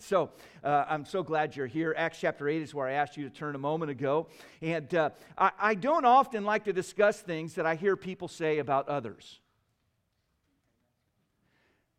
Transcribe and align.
So 0.00 0.30
uh, 0.64 0.84
I'm 0.88 1.04
so 1.04 1.22
glad 1.22 1.56
you're 1.56 1.66
here. 1.66 1.94
Acts 1.96 2.18
chapter 2.20 2.48
8 2.48 2.62
is 2.62 2.74
where 2.74 2.86
I 2.86 2.92
asked 2.92 3.16
you 3.16 3.28
to 3.28 3.34
turn 3.34 3.54
a 3.54 3.58
moment 3.58 3.90
ago. 3.90 4.28
And 4.60 4.94
uh, 4.94 5.10
I, 5.36 5.50
I 5.58 5.74
don't 5.74 6.04
often 6.04 6.44
like 6.44 6.64
to 6.64 6.72
discuss 6.72 7.20
things 7.20 7.54
that 7.54 7.66
I 7.66 7.74
hear 7.74 7.96
people 7.96 8.28
say 8.28 8.58
about 8.58 8.88
others. 8.88 9.40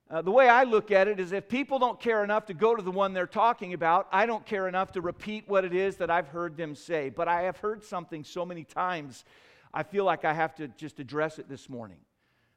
Uh, 0.09 0.21
the 0.21 0.31
way 0.31 0.47
I 0.47 0.63
look 0.63 0.91
at 0.91 1.07
it 1.07 1.19
is 1.19 1.31
if 1.31 1.47
people 1.47 1.79
don't 1.79 1.99
care 1.99 2.23
enough 2.23 2.45
to 2.45 2.53
go 2.53 2.75
to 2.75 2.83
the 2.83 2.91
one 2.91 3.13
they're 3.13 3.25
talking 3.25 3.73
about, 3.73 4.07
I 4.11 4.25
don't 4.25 4.45
care 4.45 4.67
enough 4.67 4.91
to 4.91 5.01
repeat 5.01 5.45
what 5.47 5.65
it 5.65 5.73
is 5.73 5.97
that 5.97 6.11
I've 6.11 6.27
heard 6.27 6.55
them 6.55 6.75
say. 6.75 7.09
But 7.09 7.27
I 7.27 7.41
have 7.43 7.57
heard 7.57 7.83
something 7.83 8.23
so 8.23 8.45
many 8.45 8.63
times, 8.63 9.25
I 9.73 9.83
feel 9.83 10.05
like 10.05 10.23
I 10.23 10.33
have 10.33 10.53
to 10.55 10.67
just 10.67 10.99
address 10.99 11.39
it 11.39 11.49
this 11.49 11.67
morning. 11.67 11.97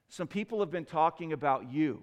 Some 0.08 0.26
people 0.26 0.60
have 0.60 0.70
been 0.70 0.84
talking 0.84 1.32
about 1.32 1.72
you. 1.72 2.02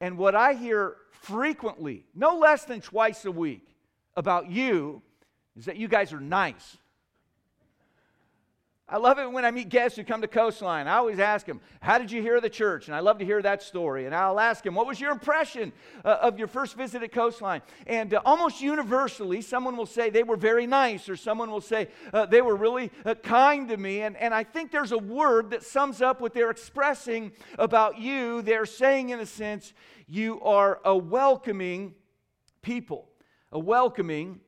And 0.00 0.16
what 0.16 0.34
I 0.34 0.54
hear 0.54 0.96
frequently, 1.10 2.04
no 2.14 2.38
less 2.38 2.64
than 2.64 2.80
twice 2.80 3.24
a 3.24 3.32
week, 3.32 3.66
about 4.16 4.50
you 4.50 5.02
is 5.56 5.64
that 5.64 5.76
you 5.76 5.88
guys 5.88 6.12
are 6.12 6.20
nice. 6.20 6.76
I 8.90 8.96
love 8.96 9.18
it 9.18 9.30
when 9.30 9.44
I 9.44 9.50
meet 9.50 9.68
guests 9.68 9.98
who 9.98 10.04
come 10.04 10.22
to 10.22 10.28
Coastline. 10.28 10.88
I 10.88 10.96
always 10.96 11.18
ask 11.18 11.44
them, 11.44 11.60
How 11.80 11.98
did 11.98 12.10
you 12.10 12.22
hear 12.22 12.40
the 12.40 12.48
church? 12.48 12.86
And 12.86 12.96
I 12.96 13.00
love 13.00 13.18
to 13.18 13.24
hear 13.24 13.42
that 13.42 13.62
story. 13.62 14.06
And 14.06 14.14
I'll 14.14 14.40
ask 14.40 14.64
them, 14.64 14.74
What 14.74 14.86
was 14.86 14.98
your 14.98 15.12
impression 15.12 15.72
uh, 16.06 16.16
of 16.22 16.38
your 16.38 16.48
first 16.48 16.74
visit 16.74 17.02
at 17.02 17.12
Coastline? 17.12 17.60
And 17.86 18.14
uh, 18.14 18.22
almost 18.24 18.62
universally, 18.62 19.42
someone 19.42 19.76
will 19.76 19.84
say 19.84 20.08
they 20.08 20.22
were 20.22 20.38
very 20.38 20.66
nice, 20.66 21.06
or 21.10 21.16
someone 21.16 21.50
will 21.50 21.60
say 21.60 21.88
uh, 22.14 22.24
they 22.24 22.40
were 22.40 22.56
really 22.56 22.90
uh, 23.04 23.14
kind 23.16 23.68
to 23.68 23.76
me. 23.76 24.00
And, 24.00 24.16
and 24.16 24.32
I 24.32 24.42
think 24.42 24.72
there's 24.72 24.92
a 24.92 24.98
word 24.98 25.50
that 25.50 25.64
sums 25.64 26.00
up 26.00 26.22
what 26.22 26.32
they're 26.32 26.50
expressing 26.50 27.32
about 27.58 27.98
you. 27.98 28.40
They're 28.40 28.64
saying, 28.64 29.10
in 29.10 29.20
a 29.20 29.26
sense, 29.26 29.74
you 30.06 30.40
are 30.40 30.80
a 30.82 30.96
welcoming 30.96 31.94
people. 32.62 33.10
A 33.52 33.58
welcoming 33.58 34.40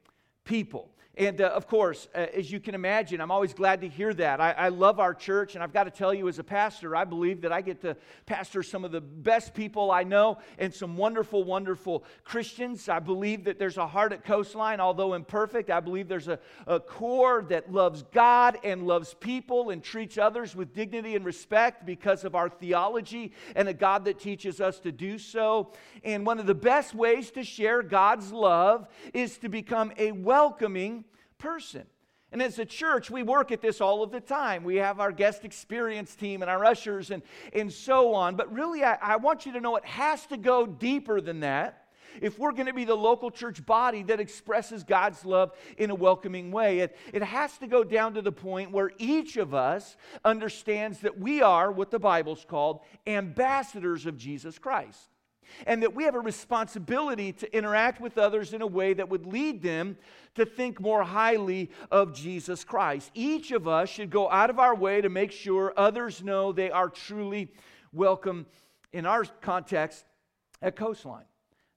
people. 0.45 0.91
And 1.17 1.41
uh, 1.41 1.49
of 1.49 1.67
course, 1.67 2.07
uh, 2.15 2.27
as 2.35 2.53
you 2.53 2.61
can 2.61 2.77
imagine, 2.77 3.21
I'm 3.21 3.33
always 3.33 3.53
glad 3.53 3.81
to 3.81 3.89
hear 3.89 4.15
that. 4.15 4.41
I, 4.41 4.53
I, 4.53 4.69
love 4.69 5.01
our 5.01 5.13
church, 5.13 5.57
and 5.57 5.63
I've 5.63 5.73
got 5.73 5.85
to 5.85 5.91
tell 5.91 6.15
you, 6.15 6.29
as 6.29 6.39
a 6.39 6.45
pastor, 6.45 6.95
I 6.95 7.05
believe 7.05 7.41
that 7.41 7.53
I 7.53 7.63
get 7.63 7.81
to 7.81 7.97
pastor 8.27 8.63
some 8.63 8.85
of 8.85 8.93
the 8.93 9.01
best 9.01 9.53
people 9.53 9.91
I 9.91 10.05
know 10.05 10.39
and 10.57 10.73
some 10.73 10.97
wonderful, 10.97 11.43
wonderful 11.43 12.05
Christians. 12.23 12.89
I 12.89 13.01
believe 13.01 13.45
that 13.45 13.59
there's 13.59 13.77
a 13.77 13.89
heart 13.89 14.13
at 14.13 14.25
Coastline, 14.25 14.79
although 14.79 15.15
imperfect. 15.15 15.69
I 15.69 15.81
believe 15.81 16.07
there's 16.07 16.29
a, 16.29 16.39
a 16.69 16.79
core 16.79 17.45
that 17.49 17.73
loves 17.73 18.05
God 18.13 18.59
and 18.63 18.87
loves 18.87 19.13
people 19.15 19.71
and 19.71 19.83
treats 19.83 20.17
others 20.17 20.55
with 20.55 20.73
dignity 20.73 21.17
and 21.17 21.25
respect 21.25 21.85
because 21.85 22.25
of 22.25 22.37
our 22.37 22.49
theology 22.49 23.33
and 23.57 23.69
a 23.69 23.75
God 23.75 24.05
that 24.05 24.21
teaches 24.21 24.61
us 24.61 24.79
to 24.81 24.93
do 24.93 25.19
so. 25.19 25.73
And 26.05 26.25
one 26.25 26.39
of 26.39 26.47
the 26.47 26.55
best 26.55 26.95
ways 26.95 27.33
to 27.33 27.43
share 27.43 27.83
God's 27.83 28.31
love 28.31 28.87
is 29.13 29.37
to 29.39 29.49
become 29.49 29.93
a 29.99 30.13
welcoming 30.13 31.05
person. 31.41 31.85
And 32.33 32.41
as 32.41 32.61
a 32.61 32.65
church, 32.65 33.11
we 33.11 33.25
work 33.25 33.51
at 33.51 33.61
this 33.61 33.81
all 33.81 34.05
of 34.05 34.13
the 34.13 34.21
time. 34.21 34.63
We 34.63 34.77
have 34.77 35.01
our 35.01 35.11
guest 35.11 35.45
experience 35.45 36.15
team 36.15 36.43
and 36.43 36.51
our 36.51 36.65
ushers 36.65 37.11
and, 37.11 37.23
and 37.53 37.73
so 37.73 38.15
on. 38.15 38.37
But 38.37 38.53
really, 38.53 38.85
I, 38.85 38.95
I 39.03 39.17
want 39.17 39.47
you 39.47 39.53
to 39.55 39.61
know 39.61 39.75
it 39.75 39.85
has 39.85 40.27
to 40.27 40.37
go 40.37 40.65
deeper 40.65 41.21
than 41.21 41.41
that 41.41 41.89
if 42.21 42.39
we're 42.39 42.53
going 42.53 42.67
to 42.67 42.73
be 42.73 42.85
the 42.85 42.95
local 42.95 43.31
church 43.31 43.65
body 43.67 44.03
that 44.05 44.21
expresses 44.21 44.85
God's 44.85 45.25
love 45.25 45.53
in 45.77 45.91
a 45.91 45.95
welcoming 45.95 46.53
way. 46.53 46.81
It, 46.81 46.97
it 47.13 47.23
has 47.23 47.57
to 47.59 47.67
go 47.67 47.83
down 47.83 48.15
to 48.15 48.23
the 48.23 48.33
point 48.33 48.71
where 48.71 48.93
each 48.99 49.37
of 49.37 49.55
us 49.55 49.97
understands 50.25 51.01
that 51.01 51.19
we 51.19 51.43
are 51.43 51.71
what 51.71 51.91
the 51.91 51.99
Bible's 51.99 52.45
called 52.49 52.81
ambassadors 53.07 54.07
of 54.07 54.17
Jesus 54.17 54.59
Christ 54.59 55.10
and 55.67 55.83
that 55.83 55.95
we 55.95 56.05
have 56.05 56.15
a 56.15 56.21
responsibility 56.21 57.33
to 57.33 57.57
interact 57.57 58.01
with 58.01 58.19
others 58.19 58.53
in 58.53 58.63
a 58.63 58.67
way 58.67 58.95
that 58.95 59.09
would 59.09 59.27
lead 59.27 59.63
them 59.63 59.97
to 60.35 60.47
think 60.47 60.81
more 60.81 61.03
highly 61.03 61.71
of 61.91 62.15
Jesus 62.15 62.65
Christ. 62.65 63.11
Each 63.15 63.51
of 63.51 63.67
us 63.67 63.89
should 63.89 64.11
go 64.11 64.31
out 64.31 64.51
of 64.51 64.59
our 64.59 64.75
way 64.75 65.01
to 65.01 65.09
make 65.09 65.33
sure 65.33 65.73
others 65.77 66.23
know 66.23 66.53
they 66.53 66.71
are 66.71 66.89
truly 66.89 67.49
welcome 67.93 68.47
in 68.93 69.07
our 69.07 69.25
context 69.41 70.05
at 70.63 70.77
Coastline. 70.77 71.25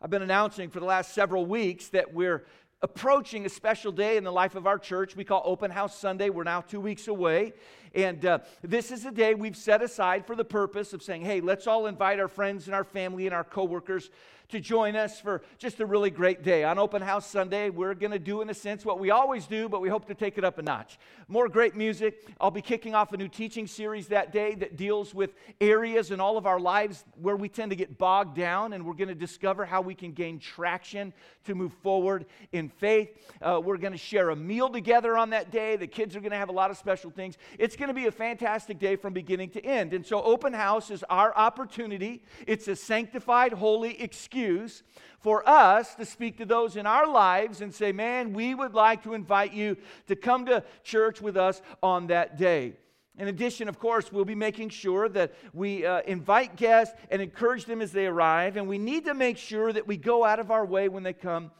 I've 0.01 0.09
been 0.09 0.21
announcing 0.21 0.69
for 0.69 0.79
the 0.79 0.85
last 0.85 1.13
several 1.13 1.45
weeks 1.45 1.89
that 1.89 2.13
we're 2.13 2.45
approaching 2.81 3.45
a 3.45 3.49
special 3.49 3.93
day 3.93 4.17
in 4.17 4.25
the 4.25 4.31
life 4.31 4.55
of 4.55 4.67
our 4.67 4.77
church 4.77 5.15
we 5.15 5.23
call 5.23 5.41
Open 5.45 5.71
House 5.71 5.97
Sunday. 5.97 6.29
We're 6.29 6.43
now 6.43 6.59
two 6.59 6.81
weeks 6.81 7.07
away. 7.07 7.53
And 7.93 8.25
uh, 8.25 8.39
this 8.63 8.91
is 8.91 9.05
a 9.05 9.11
day 9.11 9.35
we've 9.35 9.57
set 9.57 9.81
aside 9.81 10.25
for 10.25 10.35
the 10.35 10.45
purpose 10.45 10.93
of 10.93 11.03
saying, 11.03 11.23
hey, 11.23 11.41
let's 11.41 11.67
all 11.67 11.85
invite 11.85 12.19
our 12.19 12.27
friends 12.27 12.65
and 12.65 12.75
our 12.75 12.83
family 12.83 13.25
and 13.27 13.35
our 13.35 13.43
coworkers 13.43 14.09
to 14.49 14.59
join 14.59 14.95
us 14.95 15.19
for 15.19 15.41
just 15.57 15.79
a 15.79 15.85
really 15.85 16.11
great 16.11 16.43
day. 16.43 16.63
On 16.63 16.77
Open 16.77 17.01
House 17.01 17.25
Sunday, 17.25 17.69
we're 17.69 17.95
going 17.95 18.11
to 18.11 18.19
do, 18.19 18.41
in 18.41 18.49
a 18.49 18.53
sense, 18.53 18.85
what 18.85 18.99
we 18.99 19.09
always 19.09 19.47
do, 19.47 19.67
but 19.67 19.81
we 19.81 19.89
hope 19.89 20.05
to 20.07 20.13
take 20.13 20.37
it 20.37 20.43
up 20.43 20.59
a 20.59 20.61
notch. 20.61 20.99
More 21.27 21.49
great 21.49 21.75
music. 21.75 22.27
I'll 22.39 22.51
be 22.51 22.61
kicking 22.61 22.93
off 22.93 23.13
a 23.13 23.17
new 23.17 23.27
teaching 23.27 23.65
series 23.65 24.07
that 24.09 24.31
day 24.31 24.53
that 24.55 24.75
deals 24.75 25.13
with 25.13 25.33
areas 25.59 26.11
in 26.11 26.19
all 26.19 26.37
of 26.37 26.45
our 26.45 26.59
lives 26.59 27.03
where 27.19 27.35
we 27.35 27.49
tend 27.49 27.71
to 27.71 27.75
get 27.75 27.97
bogged 27.97 28.35
down, 28.35 28.73
and 28.73 28.85
we're 28.85 28.93
going 28.93 29.07
to 29.07 29.15
discover 29.15 29.65
how 29.65 29.81
we 29.81 29.95
can 29.95 30.11
gain 30.11 30.39
traction 30.39 31.13
to 31.45 31.55
move 31.55 31.73
forward 31.81 32.25
in 32.51 32.69
faith. 32.69 33.09
Uh, 33.41 33.59
we're 33.63 33.77
going 33.77 33.93
to 33.93 33.97
share 33.97 34.29
a 34.29 34.35
meal 34.35 34.69
together 34.69 35.17
on 35.17 35.31
that 35.31 35.51
day. 35.51 35.77
The 35.77 35.87
kids 35.87 36.15
are 36.15 36.19
going 36.19 36.31
to 36.31 36.37
have 36.37 36.49
a 36.49 36.53
lot 36.53 36.69
of 36.69 36.77
special 36.77 37.09
things. 37.09 37.37
It's 37.57 37.75
going 37.83 37.93
to 37.93 38.01
be 38.01 38.07
a 38.07 38.11
fantastic 38.11 38.79
day 38.79 38.95
from 38.95 39.11
beginning 39.11 39.49
to 39.49 39.61
end. 39.65 39.93
And 39.93 40.05
so, 40.05 40.23
open 40.23 40.53
house 40.53 40.89
is 40.89 41.03
our 41.09 41.35
opportunity. 41.35 42.23
It's 42.47 42.69
a 42.69 42.77
sanctified, 42.77 43.51
holy 43.51 44.01
excuse 44.01 44.83
for 45.19 45.47
us 45.47 45.93
to 45.95 46.05
speak 46.05 46.37
to 46.37 46.45
those 46.45 46.77
in 46.77 46.85
our 46.85 47.05
lives 47.05 47.59
and 47.59 47.75
say, 47.75 47.91
man, 47.91 48.31
we 48.31 48.55
would 48.55 48.73
like 48.73 49.03
to 49.03 49.13
invite 49.13 49.51
you 49.51 49.75
to 50.07 50.15
come 50.15 50.45
to 50.45 50.63
church 50.85 51.19
with 51.19 51.35
us 51.35 51.61
on 51.81 52.07
that 52.07 52.37
day. 52.37 52.77
In 53.17 53.27
addition, 53.27 53.67
of 53.67 53.79
course, 53.79 54.13
we'll 54.13 54.23
be 54.23 54.33
making 54.33 54.69
sure 54.69 55.09
that 55.09 55.33
we 55.51 55.85
uh, 55.85 56.03
invite 56.07 56.55
guests 56.55 56.95
and 57.11 57.21
encourage 57.21 57.65
them 57.65 57.81
as 57.81 57.91
they 57.91 58.05
arrive, 58.05 58.55
and 58.55 58.65
we 58.65 58.77
need 58.77 59.03
to 59.05 59.13
make 59.13 59.37
sure 59.37 59.73
that 59.73 59.85
we 59.85 59.97
go 59.97 60.23
out 60.23 60.39
of 60.39 60.51
our 60.51 60.65
way 60.65 60.87
when 60.87 61.03
they 61.03 61.11
come 61.11 61.51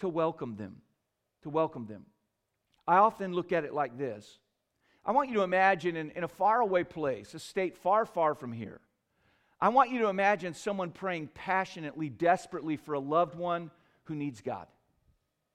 to 0.00 0.08
welcome 0.08 0.54
them. 0.56 0.82
To 1.44 1.48
welcome 1.48 1.86
them. 1.86 2.04
I 2.86 2.98
often 2.98 3.32
look 3.32 3.52
at 3.52 3.64
it 3.64 3.72
like 3.72 3.96
this 3.96 4.38
I 5.04 5.12
want 5.12 5.28
you 5.28 5.36
to 5.36 5.42
imagine 5.42 5.96
in, 5.96 6.10
in 6.12 6.24
a 6.24 6.28
faraway 6.28 6.84
place, 6.84 7.34
a 7.34 7.38
state 7.38 7.76
far, 7.76 8.06
far 8.06 8.34
from 8.34 8.52
here. 8.52 8.80
I 9.60 9.68
want 9.68 9.90
you 9.90 10.00
to 10.00 10.08
imagine 10.08 10.54
someone 10.54 10.90
praying 10.90 11.28
passionately, 11.34 12.08
desperately 12.08 12.76
for 12.76 12.94
a 12.94 13.00
loved 13.00 13.34
one 13.34 13.70
who 14.04 14.14
needs 14.14 14.40
God. 14.40 14.66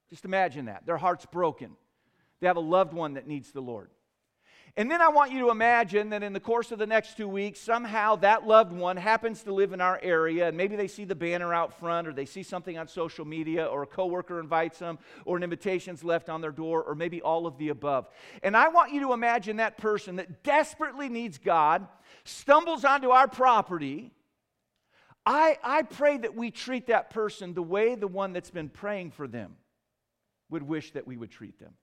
Just 0.10 0.26
imagine 0.26 0.66
that. 0.66 0.86
Their 0.86 0.98
heart's 0.98 1.26
broken. 1.26 1.72
They 2.40 2.48
have 2.48 2.58
a 2.58 2.62
loved 2.62 2.94
one 2.94 3.16
that 3.16 3.28
needs 3.28 3.52
the 3.52 3.62
Lord. 3.62 3.90
And 4.78 4.92
then 4.92 5.02
I 5.02 5.08
want 5.08 5.32
you 5.32 5.40
to 5.40 5.50
imagine 5.50 6.12
that 6.12 6.22
in 6.22 6.34
the 6.34 6.40
course 6.40 6.72
of 6.72 6.78
the 6.78 6.86
next 6.86 7.18
two 7.18 7.28
weeks, 7.28 7.60
somehow 7.60 8.16
that 8.18 8.46
loved 8.46 8.72
one 8.72 8.96
happens 8.96 9.42
to 9.44 9.52
live 9.52 9.74
in 9.74 9.82
our 9.82 10.00
area, 10.04 10.48
and 10.48 10.56
maybe 10.56 10.76
they 10.76 10.88
see 10.88 11.04
the 11.04 11.16
banner 11.16 11.52
out 11.52 11.80
front, 11.80 12.08
or 12.08 12.14
they 12.14 12.26
see 12.26 12.44
something 12.44 12.78
on 12.78 12.88
social 12.88 13.26
media, 13.26 13.66
or 13.66 13.82
a 13.82 13.88
coworker 13.88 14.40
invites 14.40 14.78
them, 14.78 15.00
or 15.26 15.36
an 15.36 15.42
invitation's 15.42 16.04
left 16.04 16.30
on 16.30 16.42
their 16.42 16.52
door, 16.52 16.84
or 16.84 16.94
maybe 16.94 17.24
all 17.24 17.48
of 17.48 17.58
the 17.58 17.70
above. 17.70 18.08
And 18.44 18.56
I 18.56 18.68
want 18.68 18.94
you 18.94 19.00
to 19.02 19.14
imagine 19.14 19.58
that 19.58 19.80
person 19.80 20.18
that 20.18 20.44
desperately 20.44 21.10
needs 21.10 21.40
God 21.40 21.88
stumbles 22.24 22.86
onto 22.86 23.10
our 23.10 23.28
property. 23.28 24.12
I, 25.26 25.58
I 25.64 25.82
pray 25.82 26.20
that 26.20 26.36
we 26.36 26.52
treat 26.52 26.86
that 26.88 27.10
person 27.10 27.56
the 27.56 27.64
way 27.64 27.96
the 27.96 28.08
one 28.08 28.32
that's 28.32 28.52
been 28.52 28.70
praying 28.70 29.10
for 29.10 29.28
them 29.28 29.56
would 30.52 30.62
wish 30.62 30.92
that 30.92 31.08
we 31.08 31.18
would 31.18 31.32
treat 31.32 31.60
them 31.60 31.74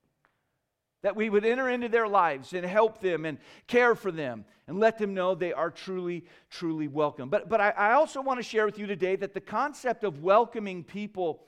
that 1.05 1.15
we 1.15 1.29
would 1.29 1.45
enter 1.45 1.69
into 1.69 1.87
their 1.87 2.09
lives 2.09 2.55
and 2.55 2.65
help 2.65 2.99
them 2.99 3.27
and 3.27 3.37
care 3.67 3.95
for 3.95 4.11
them 4.11 4.43
and 4.67 4.81
let 4.81 4.97
them 4.97 5.13
know 5.13 5.35
they 5.35 5.53
are 5.53 5.71
truly, 5.71 6.25
truly 6.49 6.89
welcome. 6.89 7.29
But, 7.29 7.51
but 7.51 7.61
I, 7.61 7.71
I 7.73 7.93
also 7.93 8.23
want 8.23 8.39
to 8.39 8.43
share 8.43 8.65
with 8.65 8.79
you 8.79 8.87
today 8.87 9.15
that 9.17 9.35
the 9.35 9.41
concept 9.43 10.03
of 10.03 10.23
welcoming 10.23 10.83
people, 10.83 11.45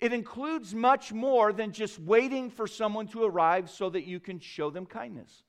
it 0.00 0.12
includes 0.12 0.76
much 0.76 1.12
more 1.12 1.52
than 1.52 1.72
just 1.72 1.98
waiting 1.98 2.50
for 2.50 2.68
someone 2.68 3.08
to 3.08 3.24
arrive 3.24 3.68
so 3.68 3.90
that 3.90 4.04
you 4.04 4.20
can 4.20 4.38
show 4.38 4.70
them 4.70 4.86
kindness. 4.86 5.42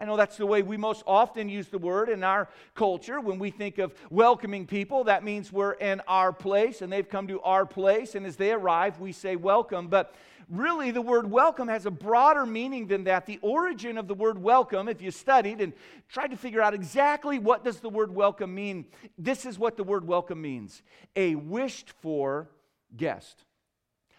I 0.00 0.04
know 0.04 0.16
that's 0.16 0.36
the 0.36 0.46
way 0.46 0.62
we 0.62 0.76
most 0.76 1.02
often 1.06 1.48
use 1.48 1.68
the 1.68 1.78
word 1.78 2.08
in 2.08 2.22
our 2.22 2.48
culture. 2.74 3.20
When 3.20 3.40
we 3.40 3.50
think 3.50 3.78
of 3.78 3.92
welcoming 4.10 4.66
people, 4.66 5.04
that 5.04 5.24
means 5.24 5.52
we're 5.52 5.72
in 5.72 6.00
our 6.06 6.32
place 6.32 6.82
and 6.82 6.92
they've 6.92 7.08
come 7.08 7.26
to 7.28 7.40
our 7.40 7.66
place. 7.66 8.14
And 8.14 8.24
as 8.24 8.36
they 8.36 8.52
arrive, 8.52 9.00
we 9.00 9.10
say 9.10 9.34
welcome. 9.34 9.88
But 9.88 10.14
really, 10.48 10.92
the 10.92 11.02
word 11.02 11.28
welcome 11.28 11.66
has 11.66 11.84
a 11.84 11.90
broader 11.90 12.46
meaning 12.46 12.86
than 12.86 13.04
that. 13.04 13.26
The 13.26 13.40
origin 13.42 13.98
of 13.98 14.06
the 14.06 14.14
word 14.14 14.40
welcome, 14.40 14.88
if 14.88 15.02
you 15.02 15.10
studied 15.10 15.60
and 15.60 15.72
tried 16.08 16.28
to 16.28 16.36
figure 16.36 16.62
out 16.62 16.74
exactly 16.74 17.40
what 17.40 17.64
does 17.64 17.80
the 17.80 17.90
word 17.90 18.14
welcome 18.14 18.54
mean, 18.54 18.86
this 19.18 19.44
is 19.44 19.58
what 19.58 19.76
the 19.76 19.84
word 19.84 20.06
welcome 20.06 20.40
means 20.40 20.82
a 21.16 21.34
wished 21.34 21.90
for 22.00 22.48
guest. 22.96 23.44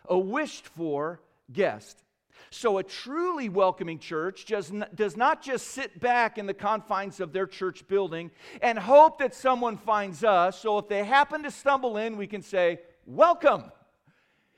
A 0.09 0.19
wished 0.19 0.67
for 0.67 1.21
guest. 1.51 2.03
So, 2.49 2.77
a 2.77 2.83
truly 2.83 3.49
welcoming 3.49 3.99
church 3.99 4.45
does 4.45 4.71
not 5.17 5.41
just 5.41 5.67
sit 5.67 5.99
back 5.99 6.37
in 6.37 6.45
the 6.45 6.53
confines 6.53 7.19
of 7.19 7.33
their 7.33 7.47
church 7.47 7.87
building 7.87 8.31
and 8.61 8.77
hope 8.77 9.19
that 9.19 9.35
someone 9.35 9.77
finds 9.77 10.23
us. 10.23 10.59
So, 10.59 10.77
if 10.77 10.87
they 10.87 11.03
happen 11.03 11.43
to 11.43 11.51
stumble 11.51 11.97
in, 11.97 12.17
we 12.17 12.27
can 12.27 12.41
say, 12.41 12.79
Welcome. 13.05 13.71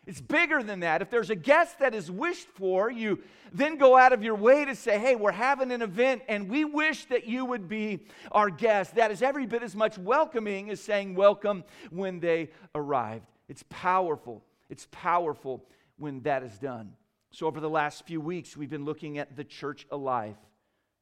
It's 0.07 0.19
bigger 0.19 0.63
than 0.63 0.79
that. 0.79 1.01
If 1.01 1.11
there's 1.11 1.29
a 1.29 1.35
guest 1.35 1.79
that 1.79 1.93
is 1.93 2.09
wished 2.09 2.47
for, 2.55 2.89
you 2.89 3.19
then 3.53 3.77
go 3.77 3.97
out 3.97 4.13
of 4.13 4.23
your 4.23 4.35
way 4.35 4.65
to 4.65 4.75
say, 4.75 4.97
Hey, 4.97 5.15
we're 5.15 5.31
having 5.31 5.71
an 5.71 5.81
event 5.81 6.23
and 6.27 6.49
we 6.49 6.65
wish 6.65 7.05
that 7.05 7.25
you 7.25 7.45
would 7.45 7.67
be 7.67 8.05
our 8.31 8.49
guest. 8.49 8.95
That 8.95 9.11
is 9.11 9.21
every 9.21 9.45
bit 9.45 9.63
as 9.63 9.75
much 9.75 9.97
welcoming 9.97 10.69
as 10.69 10.81
saying 10.81 11.15
welcome 11.15 11.63
when 11.91 12.19
they 12.19 12.49
arrived. 12.73 13.27
It's 13.47 13.63
powerful. 13.69 14.43
It's 14.69 14.87
powerful 14.91 15.65
when 15.97 16.21
that 16.21 16.43
is 16.43 16.57
done. 16.57 16.93
So, 17.31 17.47
over 17.47 17.59
the 17.61 17.69
last 17.69 18.05
few 18.05 18.19
weeks, 18.19 18.57
we've 18.57 18.69
been 18.69 18.83
looking 18.85 19.17
at 19.17 19.37
the 19.37 19.45
church 19.45 19.87
alive, 19.89 20.35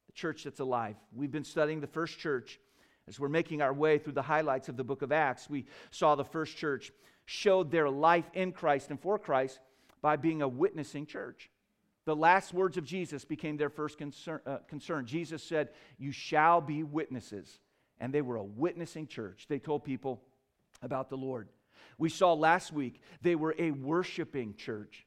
the 0.06 0.12
church 0.12 0.44
that's 0.44 0.60
alive. 0.60 0.96
We've 1.12 1.30
been 1.30 1.44
studying 1.44 1.80
the 1.80 1.86
first 1.88 2.18
church. 2.18 2.60
As 3.08 3.18
we're 3.18 3.28
making 3.28 3.60
our 3.60 3.72
way 3.72 3.98
through 3.98 4.12
the 4.12 4.22
highlights 4.22 4.68
of 4.68 4.76
the 4.76 4.84
book 4.84 5.02
of 5.02 5.10
Acts, 5.10 5.50
we 5.50 5.66
saw 5.90 6.14
the 6.14 6.24
first 6.24 6.56
church 6.56 6.92
showed 7.24 7.72
their 7.72 7.90
life 7.90 8.30
in 8.34 8.52
Christ 8.52 8.90
and 8.90 9.00
for 9.00 9.18
Christ 9.18 9.58
by 10.00 10.16
being 10.16 10.42
a 10.42 10.48
witnessing 10.48 11.06
church. 11.06 11.50
The 12.04 12.14
last 12.14 12.54
words 12.54 12.76
of 12.76 12.84
Jesus 12.84 13.24
became 13.24 13.56
their 13.56 13.68
first 13.68 13.98
concern, 13.98 14.40
uh, 14.46 14.58
concern. 14.68 15.06
Jesus 15.06 15.42
said, 15.42 15.70
You 15.98 16.12
shall 16.12 16.60
be 16.60 16.82
witnesses. 16.84 17.58
And 17.98 18.14
they 18.14 18.22
were 18.22 18.36
a 18.36 18.44
witnessing 18.44 19.06
church. 19.06 19.46
They 19.48 19.58
told 19.58 19.84
people 19.84 20.22
about 20.82 21.10
the 21.10 21.16
Lord. 21.16 21.48
We 21.98 22.08
saw 22.08 22.32
last 22.32 22.72
week 22.72 23.00
they 23.22 23.34
were 23.34 23.54
a 23.58 23.72
worshiping 23.72 24.54
church. 24.54 25.04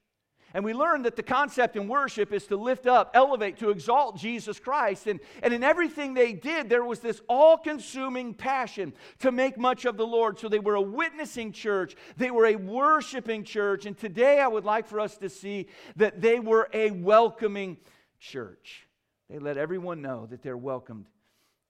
And 0.55 0.63
we 0.63 0.73
learned 0.73 1.05
that 1.05 1.15
the 1.15 1.23
concept 1.23 1.75
in 1.75 1.87
worship 1.87 2.31
is 2.31 2.45
to 2.47 2.57
lift 2.57 2.85
up, 2.85 3.11
elevate, 3.15 3.57
to 3.57 3.71
exalt 3.71 4.17
Jesus 4.17 4.59
Christ. 4.59 5.07
And, 5.07 5.19
and 5.41 5.51
in 5.51 5.63
everything 5.63 6.13
they 6.13 6.33
did, 6.33 6.69
there 6.69 6.83
was 6.83 6.99
this 6.99 7.21
all 7.27 7.57
consuming 7.57 8.35
passion 8.35 8.93
to 9.19 9.31
make 9.31 9.57
much 9.57 9.85
of 9.85 9.97
the 9.97 10.05
Lord. 10.05 10.37
So 10.37 10.49
they 10.49 10.59
were 10.59 10.75
a 10.75 10.81
witnessing 10.81 11.53
church, 11.53 11.95
they 12.17 12.29
were 12.29 12.45
a 12.45 12.55
worshiping 12.55 13.43
church. 13.43 13.87
And 13.87 13.97
today 13.97 14.39
I 14.39 14.47
would 14.47 14.63
like 14.63 14.87
for 14.87 14.99
us 14.99 15.17
to 15.17 15.29
see 15.29 15.67
that 15.95 16.21
they 16.21 16.39
were 16.39 16.69
a 16.71 16.91
welcoming 16.91 17.77
church. 18.19 18.87
They 19.31 19.39
let 19.39 19.57
everyone 19.57 20.03
know 20.03 20.27
that 20.27 20.43
they're 20.43 20.55
welcomed 20.55 21.07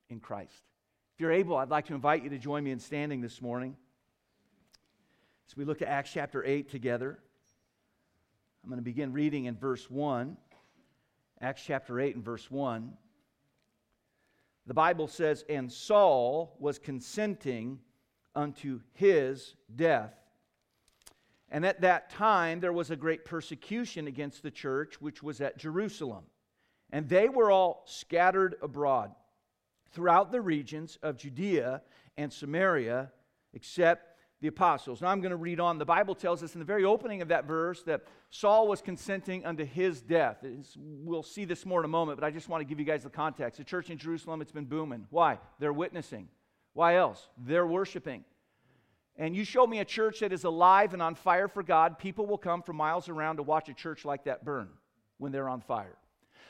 in 0.09 0.19
Christ. 0.19 0.61
If 1.15 1.21
you're 1.21 1.31
able, 1.31 1.55
I'd 1.55 1.69
like 1.69 1.85
to 1.87 1.95
invite 1.95 2.23
you 2.23 2.29
to 2.31 2.37
join 2.37 2.65
me 2.65 2.71
in 2.71 2.79
standing 2.79 3.21
this 3.21 3.41
morning 3.41 3.77
as 5.47 5.55
we 5.55 5.63
look 5.63 5.81
at 5.81 5.87
Acts 5.87 6.11
chapter 6.11 6.43
8 6.43 6.69
together. 6.69 7.19
I'm 8.63 8.69
going 8.69 8.79
to 8.79 8.81
begin 8.81 9.11
reading 9.11 9.43
in 9.45 9.57
verse 9.57 9.89
1, 9.89 10.37
Acts 11.41 11.63
chapter 11.65 11.99
8 11.99 12.15
and 12.15 12.23
verse 12.23 12.49
1. 12.49 12.93
The 14.67 14.73
Bible 14.73 15.09
says, 15.09 15.43
And 15.49 15.69
Saul 15.69 16.55
was 16.59 16.79
consenting 16.79 17.79
unto 18.33 18.79
his 18.93 19.55
death. 19.75 20.13
And 21.49 21.65
at 21.65 21.81
that 21.81 22.09
time 22.09 22.61
there 22.61 22.71
was 22.71 22.89
a 22.89 22.95
great 22.95 23.25
persecution 23.25 24.07
against 24.07 24.43
the 24.43 24.51
church, 24.51 25.01
which 25.01 25.21
was 25.21 25.41
at 25.41 25.57
Jerusalem. 25.57 26.23
And 26.89 27.09
they 27.09 27.27
were 27.27 27.51
all 27.51 27.83
scattered 27.85 28.55
abroad 28.61 29.11
throughout 29.91 30.31
the 30.31 30.39
regions 30.39 30.97
of 31.03 31.17
Judea 31.17 31.81
and 32.15 32.31
Samaria, 32.31 33.11
except 33.53 34.12
the 34.43 34.49
apostles. 34.49 35.01
Now 35.01 35.07
I'm 35.07 35.21
going 35.21 35.31
to 35.31 35.37
read 35.37 35.61
on. 35.61 35.77
The 35.77 35.85
Bible 35.85 36.13
tells 36.13 36.43
us 36.43 36.53
in 36.53 36.59
the 36.59 36.65
very 36.65 36.83
opening 36.83 37.21
of 37.21 37.29
that 37.29 37.45
verse 37.45 37.81
that 37.83 38.01
Saul 38.29 38.67
was 38.67 38.81
consenting 38.81 39.45
unto 39.45 39.63
his 39.63 40.01
death. 40.01 40.39
It's, 40.43 40.75
we'll 40.77 41.23
see 41.23 41.45
this 41.45 41.65
more 41.65 41.79
in 41.79 41.85
a 41.85 41.87
moment, 41.87 42.19
but 42.19 42.27
I 42.27 42.29
just 42.29 42.49
want 42.49 42.59
to 42.59 42.65
give 42.65 42.77
you 42.77 42.83
guys 42.85 43.03
the 43.03 43.09
context. 43.09 43.57
The 43.57 43.63
church 43.63 43.89
in 43.89 43.97
Jerusalem, 43.97 44.41
it's 44.41 44.51
been 44.51 44.65
booming. 44.65 45.07
Why? 45.11 45.39
They're 45.59 45.71
witnessing. 45.71 46.27
Why 46.73 46.97
else? 46.97 47.29
They're 47.37 47.65
worshiping. 47.65 48.25
And 49.15 49.33
you 49.33 49.45
show 49.45 49.65
me 49.65 49.79
a 49.79 49.85
church 49.85 50.19
that 50.19 50.33
is 50.33 50.43
alive 50.43 50.91
and 50.91 51.01
on 51.01 51.15
fire 51.15 51.47
for 51.47 51.63
God, 51.63 51.97
people 51.97 52.25
will 52.25 52.37
come 52.37 52.61
from 52.61 52.75
miles 52.75 53.07
around 53.07 53.37
to 53.37 53.43
watch 53.43 53.69
a 53.69 53.73
church 53.73 54.03
like 54.03 54.25
that 54.25 54.43
burn 54.43 54.67
when 55.19 55.31
they're 55.31 55.47
on 55.47 55.61
fire. 55.61 55.95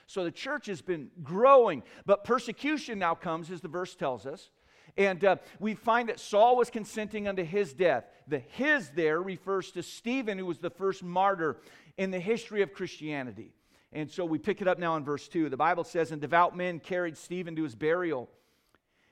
So 0.08 0.24
the 0.24 0.32
church 0.32 0.66
has 0.66 0.82
been 0.82 1.12
growing, 1.22 1.84
but 2.08 2.24
persecution 2.24 2.98
now 2.98 3.14
comes, 3.14 3.52
as 3.52 3.62
the 3.62 3.68
verse 3.68 3.94
tells 3.94 4.26
us. 4.26 4.50
And 4.96 5.24
uh, 5.26 5.38
we 5.60 5.74
find 5.74 6.10
that 6.10 6.20
Saul 6.20 6.56
was 6.56 6.70
consenting 6.70 7.28
unto 7.28 7.44
his 7.44 7.74
death. 7.74 8.06
The 8.28 8.40
his 8.40 8.90
there 8.90 9.22
refers 9.22 9.72
to 9.72 9.84
Stephen, 9.84 10.38
who 10.38 10.46
was 10.46 10.60
the 10.60 10.70
first 10.70 11.04
martyr 11.04 11.58
in 11.98 12.12
the 12.12 12.20
history 12.20 12.62
of 12.62 12.74
Christianity. 12.74 13.54
And 13.92 14.10
so 14.10 14.26
we 14.26 14.40
pick 14.40 14.62
it 14.62 14.68
up 14.68 14.80
now 14.80 14.96
in 14.96 15.04
verse 15.04 15.28
2. 15.28 15.50
The 15.50 15.58
Bible 15.58 15.84
says, 15.84 16.12
And 16.12 16.22
devout 16.22 16.56
men 16.56 16.80
carried 16.80 17.18
Stephen 17.18 17.56
to 17.56 17.64
his 17.64 17.76
burial 17.76 18.30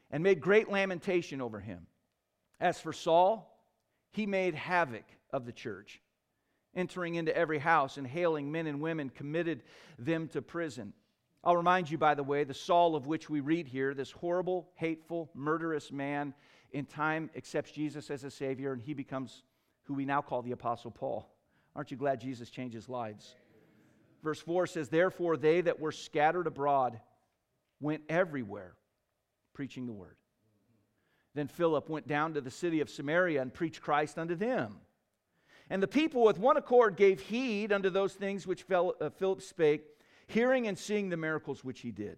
and 0.10 0.24
made 0.24 0.42
great 0.42 0.70
lamentation 0.70 1.42
over 1.42 1.60
him. 1.60 1.88
As 2.60 2.80
for 2.80 2.94
Saul, 2.94 3.60
he 4.12 4.26
made 4.26 4.56
havoc 4.56 5.06
of 5.32 5.46
the 5.46 5.52
church, 5.52 6.02
entering 6.76 7.16
into 7.16 7.36
every 7.36 7.60
house 7.60 7.98
and 7.98 8.06
hailing 8.06 8.52
men 8.52 8.68
and 8.68 8.82
women, 8.82 9.10
committed 9.10 9.64
them 9.98 10.28
to 10.30 10.42
prison. 10.42 10.94
I'll 11.44 11.58
remind 11.58 11.90
you, 11.90 11.98
by 11.98 12.14
the 12.14 12.24
way, 12.24 12.44
the 12.44 12.54
Saul 12.54 12.96
of 12.96 13.08
which 13.08 13.30
we 13.30 13.40
read 13.40 13.68
here, 13.68 13.94
this 13.94 14.12
horrible, 14.12 14.70
hateful, 14.76 15.30
murderous 15.34 15.92
man, 15.92 16.34
in 16.72 16.86
time 16.86 17.30
accepts 17.36 17.72
Jesus 17.72 18.12
as 18.12 18.24
a 18.24 18.32
Savior, 18.32 18.74
and 18.74 18.82
he 18.82 18.94
becomes 18.94 19.44
who 19.84 19.96
we 19.96 20.06
now 20.06 20.22
call 20.22 20.42
the 20.42 20.52
Apostle 20.52 20.92
Paul. 20.92 21.28
Aren't 21.76 21.92
you 21.92 21.98
glad 21.98 22.22
Jesus 22.22 22.50
changes 22.50 22.88
lives? 22.88 23.36
Verse 24.24 24.40
4 24.40 24.68
says, 24.68 24.90
Therefore, 24.90 25.36
they 25.36 25.62
that 25.62 25.80
were 25.80 25.92
scattered 25.92 26.46
abroad 26.46 27.00
went 27.80 28.04
everywhere 28.08 28.76
preaching 29.54 29.88
the 29.88 29.94
word. 29.94 30.16
Then 31.34 31.48
Philip 31.48 31.90
went 31.90 32.08
down 32.08 32.34
to 32.36 32.42
the 32.42 32.52
city 32.52 32.82
of 32.82 32.90
Samaria 32.90 33.42
and 33.42 33.54
preached 33.54 33.82
Christ 33.82 34.20
unto 34.20 34.36
them. 34.36 34.78
And 35.70 35.82
the 35.82 35.88
people 35.88 36.24
with 36.24 36.38
one 36.38 36.58
accord 36.58 36.98
gave 36.98 37.22
heed 37.22 37.72
unto 37.72 37.90
those 37.90 38.14
things 38.14 38.46
which 38.46 38.66
uh, 38.70 39.10
Philip 39.18 39.42
spake 39.42 39.84
hearing 40.32 40.68
and 40.68 40.78
seeing 40.78 41.10
the 41.10 41.18
miracles 41.18 41.64
which 41.64 41.82
he 41.82 41.92
did. 41.92 42.18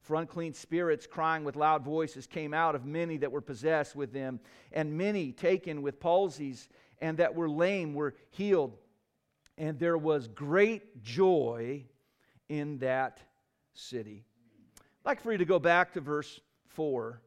For 0.00 0.16
unclean 0.16 0.54
spirits, 0.54 1.06
crying 1.06 1.44
with 1.44 1.56
loud 1.56 1.84
voices, 1.84 2.26
came 2.26 2.54
out 2.54 2.74
of 2.74 2.86
many 2.86 3.18
that 3.18 3.30
were 3.30 3.42
possessed 3.42 3.94
with 3.94 4.12
them, 4.12 4.40
and 4.72 4.96
many 4.96 5.32
taken 5.32 5.82
with 5.82 6.00
palsies, 6.00 6.68
and 7.00 7.18
that 7.18 7.34
were 7.34 7.50
lame 7.50 7.94
were 7.94 8.14
healed. 8.30 8.78
And 9.58 9.78
there 9.78 9.98
was 9.98 10.26
great 10.28 11.02
joy 11.02 11.84
in 12.48 12.78
that 12.78 13.20
city. 13.74 14.24
I'd 14.78 15.08
like 15.10 15.20
for 15.20 15.32
you 15.32 15.38
to 15.38 15.44
go 15.44 15.58
back 15.58 15.92
to 15.94 16.00
verse 16.00 16.40
4. 16.68 17.20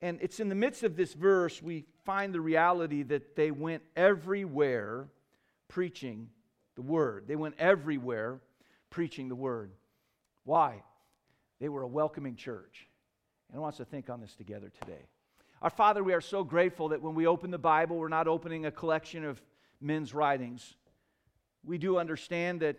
And 0.00 0.18
it's 0.20 0.40
in 0.40 0.48
the 0.48 0.54
midst 0.54 0.82
of 0.82 0.96
this 0.96 1.14
verse 1.14 1.62
we 1.62 1.84
find 2.04 2.34
the 2.34 2.40
reality 2.40 3.02
that 3.04 3.36
they 3.36 3.50
went 3.50 3.82
everywhere 3.96 5.08
preaching 5.68 6.28
the 6.74 6.82
word. 6.82 7.26
They 7.26 7.36
went 7.36 7.54
everywhere 7.58 8.40
preaching 8.90 9.28
the 9.28 9.34
word. 9.34 9.72
Why? 10.44 10.82
They 11.60 11.68
were 11.68 11.82
a 11.82 11.88
welcoming 11.88 12.36
church. 12.36 12.88
And 13.48 13.58
I 13.58 13.60
want 13.60 13.74
us 13.74 13.78
to 13.78 13.84
think 13.84 14.10
on 14.10 14.20
this 14.20 14.34
together 14.34 14.70
today. 14.80 15.06
Our 15.60 15.70
Father, 15.70 16.04
we 16.04 16.12
are 16.12 16.20
so 16.20 16.44
grateful 16.44 16.90
that 16.90 17.02
when 17.02 17.14
we 17.14 17.26
open 17.26 17.50
the 17.50 17.58
Bible, 17.58 17.96
we're 17.96 18.08
not 18.08 18.28
opening 18.28 18.66
a 18.66 18.70
collection 18.70 19.24
of 19.24 19.42
men's 19.80 20.14
writings. 20.14 20.74
We 21.64 21.78
do 21.78 21.98
understand 21.98 22.60
that 22.60 22.76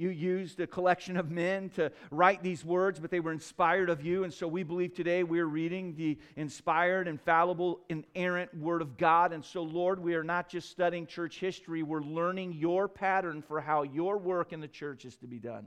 you 0.00 0.08
used 0.08 0.58
a 0.60 0.66
collection 0.66 1.18
of 1.18 1.30
men 1.30 1.68
to 1.70 1.92
write 2.10 2.42
these 2.42 2.64
words, 2.64 2.98
but 2.98 3.10
they 3.10 3.20
were 3.20 3.32
inspired 3.32 3.90
of 3.90 4.02
you. 4.02 4.24
And 4.24 4.32
so 4.32 4.48
we 4.48 4.62
believe 4.62 4.94
today 4.94 5.22
we're 5.24 5.44
reading 5.44 5.94
the 5.94 6.18
inspired, 6.36 7.06
infallible, 7.06 7.80
inerrant 7.90 8.54
Word 8.56 8.80
of 8.80 8.96
God. 8.96 9.34
And 9.34 9.44
so, 9.44 9.62
Lord, 9.62 10.00
we 10.00 10.14
are 10.14 10.24
not 10.24 10.48
just 10.48 10.70
studying 10.70 11.06
church 11.06 11.38
history, 11.38 11.82
we're 11.82 12.00
learning 12.00 12.54
your 12.54 12.88
pattern 12.88 13.42
for 13.42 13.60
how 13.60 13.82
your 13.82 14.16
work 14.16 14.54
in 14.54 14.60
the 14.60 14.68
church 14.68 15.04
is 15.04 15.16
to 15.16 15.26
be 15.26 15.38
done. 15.38 15.66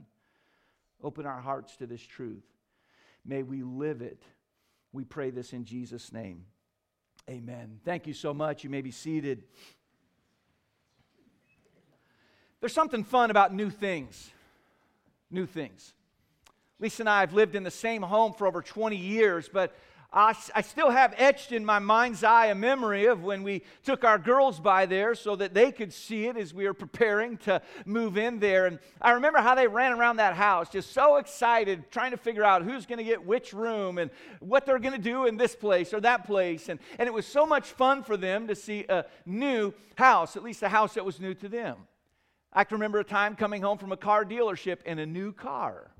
Open 1.00 1.26
our 1.26 1.40
hearts 1.40 1.76
to 1.76 1.86
this 1.86 2.02
truth. 2.02 2.44
May 3.24 3.44
we 3.44 3.62
live 3.62 4.02
it. 4.02 4.22
We 4.92 5.04
pray 5.04 5.30
this 5.30 5.52
in 5.52 5.64
Jesus' 5.64 6.12
name. 6.12 6.46
Amen. 7.30 7.78
Thank 7.84 8.08
you 8.08 8.14
so 8.14 8.34
much. 8.34 8.64
You 8.64 8.70
may 8.70 8.82
be 8.82 8.90
seated. 8.90 9.44
There's 12.64 12.72
something 12.72 13.04
fun 13.04 13.30
about 13.30 13.52
new 13.52 13.68
things. 13.68 14.30
New 15.30 15.44
things. 15.44 15.92
Lisa 16.80 17.02
and 17.02 17.10
I 17.10 17.20
have 17.20 17.34
lived 17.34 17.56
in 17.56 17.62
the 17.62 17.70
same 17.70 18.00
home 18.00 18.32
for 18.32 18.46
over 18.46 18.62
20 18.62 18.96
years, 18.96 19.50
but 19.52 19.76
I, 20.10 20.34
I, 20.54 20.62
still 20.62 20.88
have 20.88 21.12
etched 21.18 21.52
in 21.52 21.62
my 21.62 21.78
mind's 21.78 22.24
eye 22.24 22.46
a 22.46 22.54
memory 22.54 23.04
of 23.04 23.22
when 23.22 23.42
we 23.42 23.64
took 23.82 24.02
our 24.02 24.16
girls 24.16 24.60
by 24.60 24.86
there 24.86 25.14
so 25.14 25.36
that 25.36 25.52
they 25.52 25.72
could 25.72 25.92
see 25.92 26.24
it 26.24 26.38
as 26.38 26.54
we 26.54 26.64
were 26.64 26.72
preparing 26.72 27.36
to 27.38 27.60
move 27.84 28.16
in 28.16 28.38
there. 28.38 28.64
And 28.64 28.78
I 28.98 29.10
remember 29.10 29.40
how 29.40 29.54
they 29.54 29.66
ran 29.66 29.92
around 29.92 30.16
that 30.16 30.32
house, 30.32 30.70
just 30.70 30.94
so 30.94 31.16
excited, 31.16 31.90
trying 31.90 32.12
to 32.12 32.16
figure 32.16 32.44
out 32.44 32.62
who's 32.62 32.86
going 32.86 32.96
to 32.96 33.04
get 33.04 33.26
which 33.26 33.52
room 33.52 33.98
and 33.98 34.10
what 34.40 34.64
they're 34.64 34.78
going 34.78 34.96
to 34.96 34.98
do 34.98 35.26
in 35.26 35.36
this 35.36 35.54
place 35.54 35.92
or 35.92 36.00
that 36.00 36.24
place. 36.24 36.70
And, 36.70 36.80
and 36.98 37.06
it 37.08 37.12
was 37.12 37.26
so 37.26 37.44
much 37.44 37.72
fun 37.72 38.02
for 38.02 38.16
them 38.16 38.46
to 38.46 38.54
see 38.54 38.86
a 38.88 39.04
new 39.26 39.74
house, 39.96 40.34
at 40.34 40.42
least 40.42 40.62
a 40.62 40.70
house 40.70 40.94
that 40.94 41.04
was 41.04 41.20
new 41.20 41.34
to 41.34 41.48
them. 41.50 41.76
I 42.54 42.64
can 42.64 42.76
remember 42.76 43.00
a 43.00 43.04
time 43.04 43.36
coming 43.36 43.62
home 43.62 43.78
from 43.78 43.92
a 43.92 43.96
car 43.96 44.24
dealership 44.24 44.82
in 44.84 44.98
a 44.98 45.06
new 45.06 45.32
car. 45.32 45.90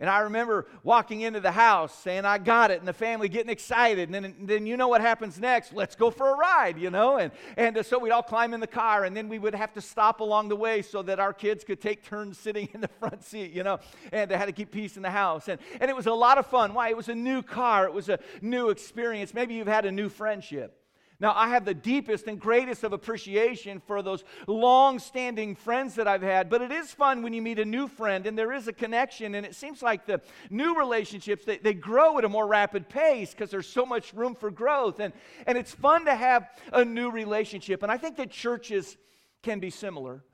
And 0.00 0.10
I 0.10 0.20
remember 0.20 0.66
walking 0.82 1.20
into 1.20 1.38
the 1.38 1.52
house 1.52 1.94
saying, 1.94 2.24
I 2.24 2.38
got 2.38 2.72
it, 2.72 2.80
and 2.80 2.88
the 2.88 2.92
family 2.92 3.28
getting 3.28 3.50
excited. 3.50 4.08
And 4.08 4.24
then, 4.24 4.34
then 4.40 4.66
you 4.66 4.76
know 4.76 4.88
what 4.88 5.00
happens 5.00 5.38
next? 5.38 5.72
Let's 5.72 5.94
go 5.94 6.10
for 6.10 6.30
a 6.30 6.36
ride, 6.36 6.78
you 6.78 6.90
know? 6.90 7.18
And, 7.18 7.30
and 7.56 7.78
uh, 7.78 7.84
so 7.84 8.00
we'd 8.00 8.10
all 8.10 8.22
climb 8.22 8.54
in 8.54 8.60
the 8.60 8.66
car, 8.66 9.04
and 9.04 9.16
then 9.16 9.28
we 9.28 9.38
would 9.38 9.54
have 9.54 9.72
to 9.74 9.80
stop 9.80 10.18
along 10.18 10.48
the 10.48 10.56
way 10.56 10.82
so 10.82 11.00
that 11.02 11.20
our 11.20 11.32
kids 11.32 11.62
could 11.62 11.80
take 11.80 12.02
turns 12.02 12.38
sitting 12.38 12.68
in 12.74 12.80
the 12.80 12.88
front 12.88 13.22
seat, 13.22 13.52
you 13.52 13.62
know? 13.62 13.78
And 14.10 14.28
they 14.28 14.36
had 14.36 14.46
to 14.46 14.52
keep 14.52 14.72
peace 14.72 14.96
in 14.96 15.02
the 15.02 15.12
house. 15.12 15.48
And, 15.48 15.60
and 15.80 15.88
it 15.88 15.94
was 15.94 16.06
a 16.06 16.12
lot 16.12 16.38
of 16.38 16.46
fun. 16.46 16.74
Why? 16.74 16.88
It 16.88 16.96
was 16.96 17.08
a 17.08 17.14
new 17.14 17.40
car, 17.40 17.86
it 17.86 17.92
was 17.92 18.08
a 18.08 18.18
new 18.42 18.70
experience. 18.70 19.32
Maybe 19.32 19.54
you've 19.54 19.68
had 19.68 19.84
a 19.84 19.92
new 19.92 20.08
friendship. 20.08 20.83
Now, 21.20 21.32
I 21.36 21.48
have 21.48 21.64
the 21.64 21.74
deepest 21.74 22.26
and 22.26 22.40
greatest 22.40 22.82
of 22.82 22.92
appreciation 22.92 23.80
for 23.86 24.02
those 24.02 24.24
long 24.48 24.98
standing 24.98 25.54
friends 25.54 25.94
that 25.94 26.08
I've 26.08 26.22
had, 26.22 26.50
but 26.50 26.60
it 26.60 26.72
is 26.72 26.92
fun 26.92 27.22
when 27.22 27.32
you 27.32 27.40
meet 27.40 27.60
a 27.60 27.64
new 27.64 27.86
friend 27.86 28.26
and 28.26 28.36
there 28.36 28.52
is 28.52 28.66
a 28.66 28.72
connection. 28.72 29.36
And 29.36 29.46
it 29.46 29.54
seems 29.54 29.80
like 29.80 30.06
the 30.06 30.20
new 30.50 30.76
relationships, 30.76 31.44
they, 31.44 31.58
they 31.58 31.72
grow 31.72 32.18
at 32.18 32.24
a 32.24 32.28
more 32.28 32.46
rapid 32.46 32.88
pace 32.88 33.30
because 33.30 33.50
there's 33.50 33.68
so 33.68 33.86
much 33.86 34.12
room 34.12 34.34
for 34.34 34.50
growth. 34.50 34.98
And, 34.98 35.12
and 35.46 35.56
it's 35.56 35.72
fun 35.72 36.04
to 36.06 36.14
have 36.14 36.48
a 36.72 36.84
new 36.84 37.10
relationship. 37.10 37.84
And 37.84 37.92
I 37.92 37.96
think 37.96 38.16
that 38.16 38.30
churches 38.30 38.96
can 39.42 39.60
be 39.60 39.70
similar. 39.70 40.24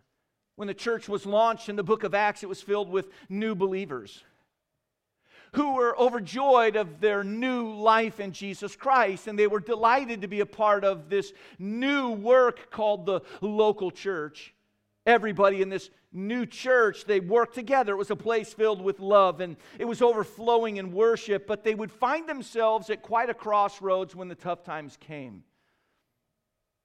When 0.57 0.67
the 0.67 0.75
church 0.75 1.09
was 1.09 1.27
launched 1.27 1.69
in 1.69 1.77
the 1.77 1.83
book 1.83 2.05
of 2.05 2.15
Acts, 2.15 2.43
it 2.43 2.49
was 2.49 2.63
filled 2.63 2.89
with 2.89 3.09
new 3.29 3.55
believers 3.55 4.25
who 5.53 5.75
were 5.75 5.99
overjoyed 5.99 6.77
of 6.77 7.01
their 7.01 7.25
new 7.25 7.73
life 7.73 8.21
in 8.21 8.33
Jesus 8.33 8.77
Christ, 8.77 9.27
and 9.27 9.39
they 9.39 9.47
were 9.47 9.61
delighted 9.61 10.21
to 10.21 10.29
be 10.29 10.41
a 10.41 10.47
part 10.47 10.85
of 10.85 11.09
this 11.09 11.33
new 11.59 12.11
work 12.11 12.71
called 12.71 13.07
the 13.07 13.21
local 13.41 13.91
church. 13.91 14.55
Everybody 15.07 15.63
in 15.63 15.69
this 15.69 15.91
new 16.13 16.47
church, 16.47 17.05
they 17.05 17.21
worked 17.21 17.55
together. 17.55 17.93
It 17.95 17.97
was 17.97 18.11
a 18.11 18.17
place 18.17 18.53
filled 18.53 18.83
with 18.83 19.01
love 19.01 19.41
and 19.41 19.57
it 19.79 19.85
was 19.87 20.03
overflowing 20.03 20.77
in 20.77 20.93
worship, 20.93 21.47
but 21.47 21.65
they 21.65 21.75
would 21.75 21.91
find 21.91 22.29
themselves 22.29 22.91
at 22.91 23.03
quite 23.03 23.31
a 23.31 23.35
crossroads 23.35 24.15
when 24.15 24.29
the 24.29 24.35
tough 24.35 24.63
times 24.63 24.97
came. 24.99 25.43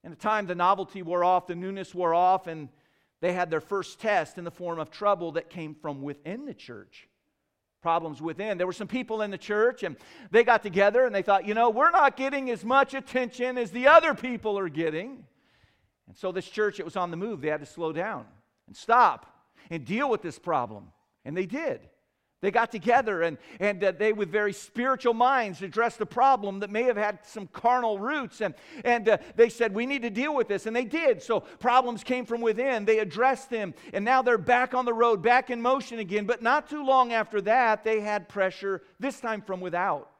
In 0.03 0.11
a 0.11 0.15
time 0.15 0.45
the 0.45 0.55
novelty 0.55 1.01
wore 1.01 1.23
off, 1.23 1.47
the 1.47 1.55
newness 1.55 1.93
wore 1.93 2.13
off, 2.13 2.47
and 2.47 2.69
they 3.21 3.33
had 3.33 3.49
their 3.49 3.61
first 3.61 3.99
test 3.99 4.37
in 4.37 4.43
the 4.43 4.51
form 4.51 4.79
of 4.79 4.91
trouble 4.91 5.33
that 5.33 5.49
came 5.49 5.73
from 5.73 6.01
within 6.01 6.45
the 6.45 6.53
church 6.53 7.09
problems 7.85 8.19
within. 8.19 8.57
There 8.57 8.65
were 8.65 8.73
some 8.73 8.87
people 8.87 9.21
in 9.21 9.29
the 9.29 9.37
church, 9.37 9.83
and 9.83 9.95
they 10.31 10.43
got 10.43 10.63
together 10.63 11.05
and 11.05 11.13
they 11.13 11.21
thought, 11.21 11.45
you 11.45 11.53
know, 11.53 11.69
we're 11.69 11.91
not 11.91 12.17
getting 12.17 12.49
as 12.49 12.65
much 12.65 12.95
attention 12.95 13.59
as 13.59 13.69
the 13.69 13.85
other 13.85 14.15
people 14.15 14.57
are 14.57 14.69
getting. 14.69 15.23
And 16.07 16.17
so, 16.17 16.31
this 16.31 16.49
church, 16.49 16.79
it 16.79 16.83
was 16.83 16.95
on 16.95 17.11
the 17.11 17.17
move. 17.17 17.41
They 17.41 17.49
had 17.49 17.59
to 17.59 17.67
slow 17.67 17.93
down 17.93 18.25
and 18.65 18.75
stop 18.75 19.27
and 19.69 19.85
deal 19.85 20.09
with 20.09 20.23
this 20.23 20.39
problem. 20.39 20.87
And 21.25 21.37
they 21.37 21.45
did. 21.45 21.79
They 22.45 22.51
got 22.51 22.71
together 22.71 23.23
and, 23.23 23.39
and 23.59 23.83
uh, 23.83 23.91
they, 23.97 24.13
with 24.13 24.29
very 24.29 24.53
spiritual 24.53 25.15
minds, 25.15 25.63
addressed 25.63 25.99
a 26.01 26.05
problem 26.05 26.59
that 26.59 26.69
may 26.69 26.83
have 26.83 26.95
had 26.95 27.25
some 27.25 27.47
carnal 27.47 27.97
roots. 27.97 28.39
And, 28.39 28.53
and 28.83 29.09
uh, 29.09 29.17
they 29.35 29.49
said, 29.49 29.73
We 29.73 29.87
need 29.87 30.03
to 30.03 30.11
deal 30.11 30.35
with 30.35 30.47
this. 30.47 30.67
And 30.67 30.75
they 30.75 30.85
did. 30.85 31.23
So 31.23 31.39
problems 31.39 32.03
came 32.03 32.23
from 32.23 32.41
within. 32.41 32.85
They 32.85 32.99
addressed 32.99 33.49
them. 33.49 33.73
And 33.93 34.05
now 34.05 34.21
they're 34.21 34.37
back 34.37 34.75
on 34.75 34.85
the 34.85 34.93
road, 34.93 35.23
back 35.23 35.49
in 35.49 35.59
motion 35.59 35.97
again. 35.97 36.27
But 36.27 36.43
not 36.43 36.69
too 36.69 36.85
long 36.85 37.13
after 37.13 37.41
that, 37.41 37.83
they 37.83 37.99
had 37.99 38.29
pressure, 38.29 38.83
this 38.99 39.19
time 39.19 39.41
from 39.41 39.59
without. 39.59 40.11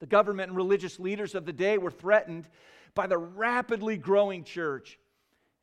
The 0.00 0.06
government 0.06 0.48
and 0.48 0.56
religious 0.58 1.00
leaders 1.00 1.34
of 1.34 1.46
the 1.46 1.54
day 1.54 1.78
were 1.78 1.90
threatened 1.90 2.50
by 2.94 3.06
the 3.06 3.16
rapidly 3.16 3.96
growing 3.96 4.44
church. 4.44 4.98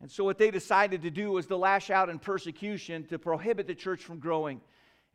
And 0.01 0.09
so, 0.09 0.23
what 0.23 0.39
they 0.39 0.49
decided 0.49 1.03
to 1.03 1.11
do 1.11 1.33
was 1.33 1.45
to 1.45 1.55
lash 1.55 1.91
out 1.91 2.09
in 2.09 2.17
persecution 2.17 3.05
to 3.09 3.19
prohibit 3.19 3.67
the 3.67 3.75
church 3.75 4.01
from 4.03 4.17
growing 4.17 4.59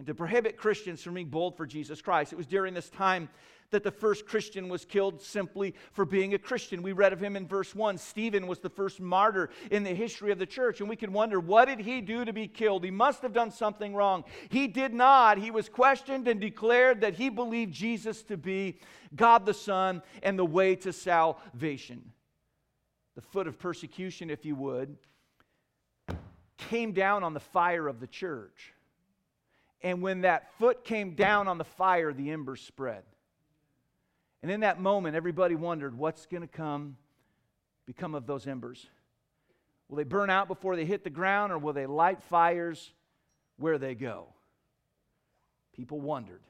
and 0.03 0.07
to 0.09 0.15
prohibit 0.17 0.57
Christians 0.57 1.01
from 1.01 1.15
being 1.15 1.29
bold 1.29 1.57
for 1.57 1.65
Jesus 1.65 2.03
Christ. 2.03 2.33
It 2.33 2.37
was 2.37 2.49
during 2.49 2.75
this 2.75 2.91
time 2.91 3.29
that 3.71 3.85
the 3.85 3.93
first 3.93 4.27
Christian 4.27 4.69
was 4.69 4.85
killed 4.85 5.23
simply 5.23 5.77
for 5.93 6.05
being 6.05 6.35
a 6.35 6.41
Christian. 6.41 6.83
We 6.83 6.91
read 6.91 7.13
of 7.13 7.21
him 7.21 7.37
in 7.37 7.47
verse 7.47 7.73
1. 7.73 7.99
Stephen 7.99 8.49
was 8.49 8.59
the 8.59 8.69
first 8.69 8.99
martyr 8.99 9.51
in 9.71 9.85
the 9.85 9.95
history 9.95 10.33
of 10.33 10.41
the 10.41 10.45
church. 10.45 10.81
And 10.81 10.89
we 10.89 10.97
can 10.97 11.13
wonder, 11.13 11.39
what 11.39 11.67
did 11.67 11.79
he 11.79 12.01
do 12.01 12.25
to 12.25 12.33
be 12.33 12.49
killed? 12.49 12.83
He 12.83 12.91
must 12.91 13.23
have 13.23 13.33
done 13.33 13.53
something 13.53 13.95
wrong. 13.95 14.25
He 14.49 14.67
did 14.67 14.93
not. 14.93 15.39
He 15.39 15.53
was 15.53 15.69
questioned 15.69 16.27
and 16.27 16.41
declared 16.41 17.03
that 17.03 17.15
he 17.15 17.29
believed 17.29 17.73
Jesus 17.73 18.25
to 18.25 18.37
be 18.37 18.81
God 19.15 19.47
the 19.47 19.55
Son 19.55 20.03
and 20.25 20.37
the 20.37 20.45
way 20.45 20.75
to 20.75 20.93
salvation. 20.93 22.11
The 23.15 23.23
foot 23.23 23.47
of 23.47 23.57
persecution, 23.57 24.31
if 24.31 24.45
you 24.45 24.57
would, 24.57 24.97
came 26.57 26.91
down 26.91 27.23
on 27.23 27.35
the 27.35 27.41
fire 27.41 27.87
of 27.87 28.01
the 28.01 28.09
church. 28.09 28.73
And 29.83 30.01
when 30.01 30.21
that 30.21 30.53
foot 30.59 30.85
came 30.85 31.15
down 31.15 31.49
on 31.49 31.59
the 31.59 31.65
fire, 31.65 32.13
the 32.13 32.31
embers 32.31 32.61
spread. 32.61 33.03
And 34.43 34.51
in 34.51 34.61
that 34.61 34.81
moment, 34.81 35.17
everybody 35.17 35.55
wondered 35.55 35.97
what's 35.97 36.27
going 36.27 36.43
to 36.43 36.49
come, 36.49 36.97
become 37.87 38.15
of 38.15 38.27
those 38.27 38.47
embers? 38.47 38.87
Will 39.89 39.97
they 39.97 40.05
burn 40.05 40.31
out 40.31 40.49
before 40.49 40.77
they 40.77 40.85
hit 40.85 41.05
the 41.05 41.11
ground, 41.11 41.53
or 41.53 41.59
will 41.59 41.73
they 41.73 41.87
light 41.87 42.23
fires 42.23 42.93
where 43.57 43.79
they 43.79 43.95
go? 43.95 44.29
People 45.75 46.01
wondered. 46.01 46.43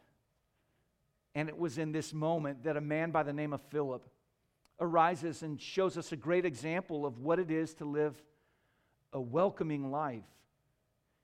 And 1.35 1.49
it 1.49 1.59
was 1.59 1.79
in 1.79 1.93
this 1.93 2.13
moment 2.13 2.65
that 2.65 2.77
a 2.77 2.81
man 2.81 3.11
by 3.11 3.23
the 3.23 3.33
name 3.33 3.53
of 3.53 3.61
Philip 3.71 4.07
arises 4.79 5.43
and 5.43 5.61
shows 5.61 5.97
us 5.97 6.13
a 6.13 6.17
great 6.17 6.45
example 6.45 7.07
of 7.07 7.19
what 7.19 7.39
it 7.39 7.51
is 7.51 7.75
to 7.75 7.85
live 7.85 8.21
a 9.13 9.21
welcoming 9.21 9.91
life 9.91 10.25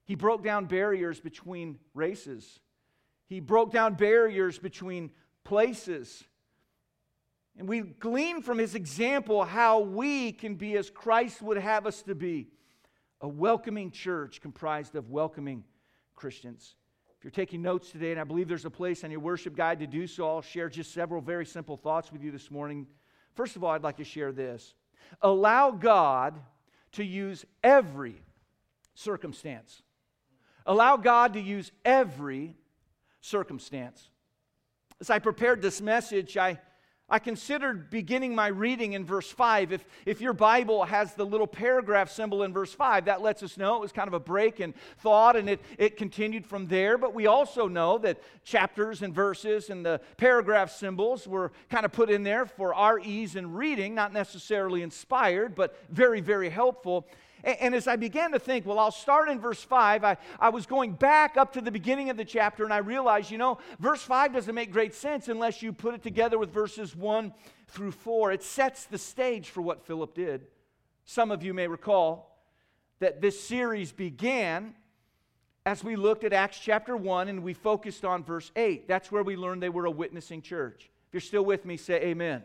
he 0.09 0.15
broke 0.15 0.43
down 0.43 0.65
barriers 0.65 1.21
between 1.21 1.79
races. 1.93 2.61
He 3.27 3.41
broke 3.41 3.71
down 3.71 3.93
barriers 3.93 4.59
between 4.59 5.11
places. 5.45 6.25
And 7.59 7.69
we 7.69 7.83
glean 7.83 8.41
from 8.41 8.57
his 8.57 8.75
example 8.75 9.45
how 9.45 9.81
we 9.81 10.33
can 10.33 10.55
be 10.55 10.79
as 10.79 10.89
Christ 10.89 11.43
would 11.43 11.59
have 11.59 11.87
us 11.87 12.01
to 12.05 12.15
be 12.15 12.49
a 13.21 13.29
welcoming 13.29 13.91
church 13.91 14.41
comprised 14.41 14.95
of 14.95 15.11
welcoming 15.11 15.63
Christians. 16.15 16.75
If 17.19 17.25
you're 17.25 17.31
taking 17.31 17.61
notes 17.61 17.91
today, 17.91 18.11
and 18.11 18.19
I 18.19 18.25
believe 18.25 18.49
there's 18.49 18.65
a 18.65 18.71
place 18.71 19.05
on 19.05 19.11
your 19.11 19.21
worship 19.21 19.55
guide 19.55 19.79
to 19.81 19.87
do 19.87 20.07
so, 20.07 20.27
I'll 20.27 20.41
share 20.41 20.71
just 20.71 20.95
several 20.95 21.21
very 21.21 21.45
simple 21.45 21.77
thoughts 21.77 22.11
with 22.11 22.23
you 22.23 22.31
this 22.31 22.51
morning. 22.51 22.87
First 23.35 23.57
of 23.57 23.65
all, 23.65 23.73
I'd 23.73 23.83
like 23.83 23.99
to 23.99 24.05
share 24.05 24.33
this 24.33 24.73
allow 25.21 25.71
God 25.71 26.41
to 26.93 27.05
use 27.05 27.45
every 27.63 28.23
circumstance 28.95 29.83
Allow 30.69 30.99
God 30.99 31.33
to 31.33 31.41
use 31.41 31.73
every 31.83 32.55
circumstance. 33.23 34.11
As 35.01 35.09
I 35.09 35.19
prepared 35.19 35.63
this 35.63 35.81
message, 35.81 36.37
I, 36.37 36.61
I 37.09 37.19
considered 37.21 37.89
beginning 37.89 38.35
my 38.35 38.49
reading 38.49 38.93
in 38.93 39.07
verse 39.07 39.31
5. 39.31 39.73
If, 39.73 39.87
if 40.05 40.21
your 40.21 40.35
Bible 40.35 40.85
has 40.85 41.15
the 41.15 41.25
little 41.25 41.47
paragraph 41.47 42.11
symbol 42.11 42.43
in 42.43 42.53
verse 42.53 42.75
5, 42.75 43.07
that 43.07 43.23
lets 43.23 43.43
us 43.43 43.57
know 43.57 43.77
it 43.77 43.81
was 43.81 43.93
kind 43.93 44.09
of 44.09 44.13
a 44.13 44.21
break 44.21 44.61
in 44.61 44.75
thought 44.99 45.37
and 45.37 45.49
it, 45.49 45.63
it 45.79 45.97
continued 45.97 46.45
from 46.45 46.67
there. 46.67 46.99
But 46.99 47.15
we 47.15 47.27
also 47.27 47.67
know 47.67 47.97
that 47.99 48.21
chapters 48.45 49.01
and 49.01 49.15
verses 49.15 49.71
and 49.71 49.87
the 49.87 50.03
paragraph 50.19 50.71
symbols 50.71 51.27
were 51.27 51.51
kind 51.71 51.87
of 51.87 51.93
put 51.93 52.11
in 52.11 52.25
there 52.25 52.45
for 52.45 52.75
our 52.75 53.01
ease 53.01 53.37
in 53.37 53.55
reading, 53.55 53.95
not 53.95 54.13
necessarily 54.13 54.83
inspired, 54.83 55.55
but 55.55 55.79
very, 55.89 56.21
very 56.21 56.51
helpful. 56.51 57.09
And, 57.45 57.75
as 57.75 57.87
I 57.87 57.97
began 57.97 58.33
to 58.33 58.39
think, 58.39 58.67
well, 58.67 58.79
I'll 58.79 58.91
start 58.91 59.29
in 59.29 59.41
verse 59.41 59.63
5, 59.63 60.05
I, 60.05 60.17
I 60.41 60.49
was 60.49 60.67
going 60.67 60.93
back 60.93 61.37
up 61.37 61.53
to 61.53 61.61
the 61.61 61.71
beginning 61.71 62.11
of 62.11 62.17
the 62.17 62.25
chapter 62.25 62.65
and 62.65 62.73
I 62.73 62.79
realized, 62.79 63.31
you 63.31 63.39
know, 63.39 63.59
verse 63.79 64.03
5 64.03 64.33
doesn't 64.33 64.55
make 64.55 64.73
great 64.73 64.95
sense 64.95 65.29
unless 65.29 65.63
you 65.63 65.73
put 65.73 65.95
it 65.95 66.03
together 66.03 66.39
with 66.39 66.53
verses 66.53 66.97
1 66.97 67.33
through 67.69 67.93
4. 67.93 68.33
It 68.33 68.43
sets 68.43 68.87
the 68.87 68.99
stage 68.99 69.51
for 69.51 69.63
what 69.63 69.87
Philip 69.87 70.15
did. 70.15 70.47
Some 71.05 71.31
of 71.31 71.43
you 71.43 71.55
may 71.55 71.69
recall 71.69 72.39
that 72.99 73.21
this 73.21 73.41
series 73.41 73.93
began 73.93 74.75
as 75.65 75.85
we 75.85 75.97
looked 75.97 76.25
at 76.25 76.33
Acts 76.33 76.59
chapter 76.59 76.97
1 76.97 77.29
and 77.29 77.43
we 77.43 77.55
focused 77.55 78.05
on 78.05 78.25
verse 78.25 78.51
8. 78.57 78.89
That's 78.89 79.13
where 79.13 79.23
we 79.23 79.37
learned 79.37 79.63
they 79.63 79.69
were 79.69 79.85
a 79.85 79.91
witnessing 79.91 80.43
church. 80.43 80.91
If 81.09 81.15
you're 81.15 81.21
still 81.21 81.45
with 81.45 81.65
me, 81.65 81.77
say 81.77 82.03
amen. 82.03 82.43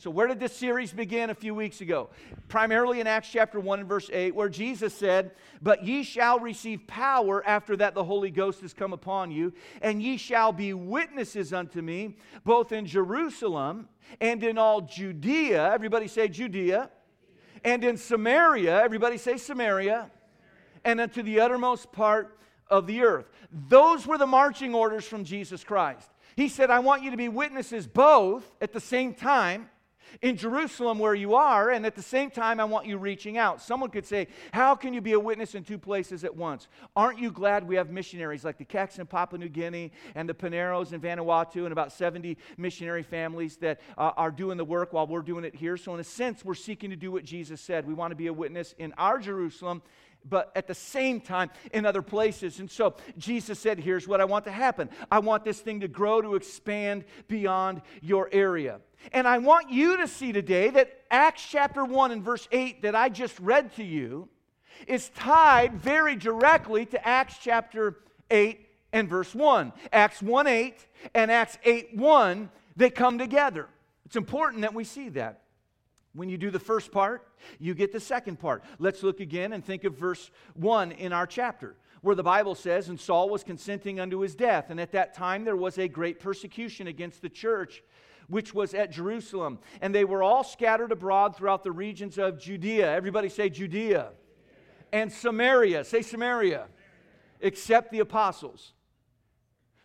So, 0.00 0.08
where 0.08 0.26
did 0.28 0.40
this 0.40 0.56
series 0.56 0.94
begin 0.94 1.28
a 1.28 1.34
few 1.34 1.54
weeks 1.54 1.82
ago? 1.82 2.08
Primarily 2.48 3.00
in 3.00 3.06
Acts 3.06 3.28
chapter 3.30 3.60
1 3.60 3.80
and 3.80 3.88
verse 3.88 4.08
8, 4.10 4.34
where 4.34 4.48
Jesus 4.48 4.94
said, 4.94 5.32
But 5.60 5.84
ye 5.84 6.04
shall 6.04 6.40
receive 6.40 6.86
power 6.86 7.46
after 7.46 7.76
that 7.76 7.92
the 7.92 8.02
Holy 8.02 8.30
Ghost 8.30 8.62
has 8.62 8.72
come 8.72 8.94
upon 8.94 9.30
you, 9.30 9.52
and 9.82 10.02
ye 10.02 10.16
shall 10.16 10.52
be 10.52 10.72
witnesses 10.72 11.52
unto 11.52 11.82
me, 11.82 12.16
both 12.46 12.72
in 12.72 12.86
Jerusalem 12.86 13.90
and 14.22 14.42
in 14.42 14.56
all 14.56 14.80
Judea. 14.80 15.70
Everybody 15.70 16.08
say 16.08 16.28
Judea. 16.28 16.88
And 17.62 17.84
in 17.84 17.98
Samaria. 17.98 18.82
Everybody 18.82 19.18
say 19.18 19.36
Samaria. 19.36 20.10
And 20.82 20.98
unto 20.98 21.22
the 21.22 21.40
uttermost 21.40 21.92
part 21.92 22.38
of 22.68 22.86
the 22.86 23.02
earth. 23.02 23.28
Those 23.52 24.06
were 24.06 24.16
the 24.16 24.26
marching 24.26 24.74
orders 24.74 25.04
from 25.04 25.24
Jesus 25.24 25.62
Christ. 25.62 26.08
He 26.36 26.48
said, 26.48 26.70
I 26.70 26.78
want 26.78 27.02
you 27.02 27.10
to 27.10 27.18
be 27.18 27.28
witnesses 27.28 27.86
both 27.86 28.50
at 28.62 28.72
the 28.72 28.80
same 28.80 29.12
time 29.12 29.68
in 30.22 30.36
Jerusalem 30.36 30.98
where 30.98 31.14
you 31.14 31.34
are, 31.34 31.70
and 31.70 31.86
at 31.86 31.94
the 31.94 32.02
same 32.02 32.30
time, 32.30 32.60
I 32.60 32.64
want 32.64 32.86
you 32.86 32.98
reaching 32.98 33.38
out. 33.38 33.60
Someone 33.60 33.90
could 33.90 34.06
say, 34.06 34.28
How 34.52 34.74
can 34.74 34.92
you 34.92 35.00
be 35.00 35.12
a 35.12 35.20
witness 35.20 35.54
in 35.54 35.64
two 35.64 35.78
places 35.78 36.24
at 36.24 36.36
once? 36.36 36.68
Aren't 36.96 37.18
you 37.18 37.30
glad 37.30 37.66
we 37.66 37.76
have 37.76 37.90
missionaries 37.90 38.44
like 38.44 38.58
the 38.58 38.64
Keks 38.64 38.98
in 38.98 39.06
Papua 39.06 39.38
New 39.38 39.48
Guinea 39.48 39.92
and 40.14 40.28
the 40.28 40.34
Paneros 40.34 40.92
in 40.92 41.00
Vanuatu 41.00 41.64
and 41.64 41.72
about 41.72 41.92
70 41.92 42.36
missionary 42.56 43.02
families 43.02 43.56
that 43.58 43.80
uh, 43.98 44.12
are 44.16 44.30
doing 44.30 44.56
the 44.56 44.64
work 44.64 44.92
while 44.92 45.06
we're 45.06 45.22
doing 45.22 45.44
it 45.44 45.54
here? 45.54 45.76
So, 45.76 45.94
in 45.94 46.00
a 46.00 46.04
sense, 46.04 46.44
we're 46.44 46.54
seeking 46.54 46.90
to 46.90 46.96
do 46.96 47.12
what 47.12 47.24
Jesus 47.24 47.60
said. 47.60 47.86
We 47.86 47.94
want 47.94 48.10
to 48.10 48.16
be 48.16 48.26
a 48.28 48.32
witness 48.32 48.74
in 48.78 48.92
our 48.98 49.18
Jerusalem 49.18 49.82
but 50.28 50.52
at 50.54 50.66
the 50.66 50.74
same 50.74 51.20
time 51.20 51.50
in 51.72 51.86
other 51.86 52.02
places. 52.02 52.60
And 52.60 52.70
so 52.70 52.94
Jesus 53.18 53.58
said, 53.58 53.78
Here's 53.78 54.06
what 54.06 54.20
I 54.20 54.24
want 54.24 54.44
to 54.44 54.50
happen 54.50 54.90
I 55.10 55.18
want 55.20 55.44
this 55.44 55.60
thing 55.60 55.80
to 55.80 55.88
grow, 55.88 56.20
to 56.20 56.34
expand 56.34 57.04
beyond 57.28 57.82
your 58.00 58.28
area. 58.32 58.80
And 59.12 59.26
I 59.26 59.38
want 59.38 59.70
you 59.70 59.96
to 59.98 60.08
see 60.08 60.32
today 60.32 60.70
that 60.70 61.00
Acts 61.10 61.46
chapter 61.48 61.84
1 61.84 62.10
and 62.10 62.22
verse 62.22 62.46
8 62.52 62.82
that 62.82 62.94
I 62.94 63.08
just 63.08 63.38
read 63.40 63.74
to 63.76 63.84
you 63.84 64.28
is 64.86 65.08
tied 65.10 65.74
very 65.74 66.16
directly 66.16 66.86
to 66.86 67.06
Acts 67.06 67.36
chapter 67.40 67.96
8 68.30 68.66
and 68.92 69.08
verse 69.08 69.34
1. 69.34 69.72
Acts 69.92 70.22
1 70.22 70.46
8 70.46 70.86
and 71.14 71.30
Acts 71.30 71.58
8 71.64 71.96
1, 71.96 72.50
they 72.76 72.90
come 72.90 73.18
together. 73.18 73.68
It's 74.06 74.16
important 74.16 74.62
that 74.62 74.74
we 74.74 74.84
see 74.84 75.08
that. 75.10 75.39
When 76.12 76.28
you 76.28 76.36
do 76.36 76.50
the 76.50 76.58
first 76.58 76.90
part, 76.90 77.28
you 77.58 77.74
get 77.74 77.92
the 77.92 78.00
second 78.00 78.40
part. 78.40 78.64
Let's 78.78 79.02
look 79.02 79.20
again 79.20 79.52
and 79.52 79.64
think 79.64 79.84
of 79.84 79.96
verse 79.96 80.30
1 80.54 80.92
in 80.92 81.12
our 81.12 81.26
chapter, 81.26 81.76
where 82.02 82.16
the 82.16 82.22
Bible 82.22 82.54
says, 82.54 82.88
And 82.88 82.98
Saul 82.98 83.28
was 83.28 83.44
consenting 83.44 84.00
unto 84.00 84.18
his 84.20 84.34
death. 84.34 84.70
And 84.70 84.80
at 84.80 84.92
that 84.92 85.14
time 85.14 85.44
there 85.44 85.56
was 85.56 85.78
a 85.78 85.86
great 85.86 86.18
persecution 86.18 86.88
against 86.88 87.22
the 87.22 87.28
church 87.28 87.82
which 88.30 88.54
was 88.54 88.74
at 88.74 88.90
Jerusalem. 88.90 89.58
And 89.80 89.94
they 89.94 90.04
were 90.04 90.22
all 90.22 90.44
scattered 90.44 90.92
abroad 90.92 91.36
throughout 91.36 91.64
the 91.64 91.72
regions 91.72 92.16
of 92.16 92.40
Judea. 92.40 92.90
Everybody 92.90 93.28
say 93.28 93.50
Judea. 93.50 94.10
And 94.92 95.12
Samaria. 95.12 95.84
Say 95.84 96.02
Samaria. 96.02 96.66
Except 97.40 97.90
the 97.90 97.98
apostles. 98.00 98.72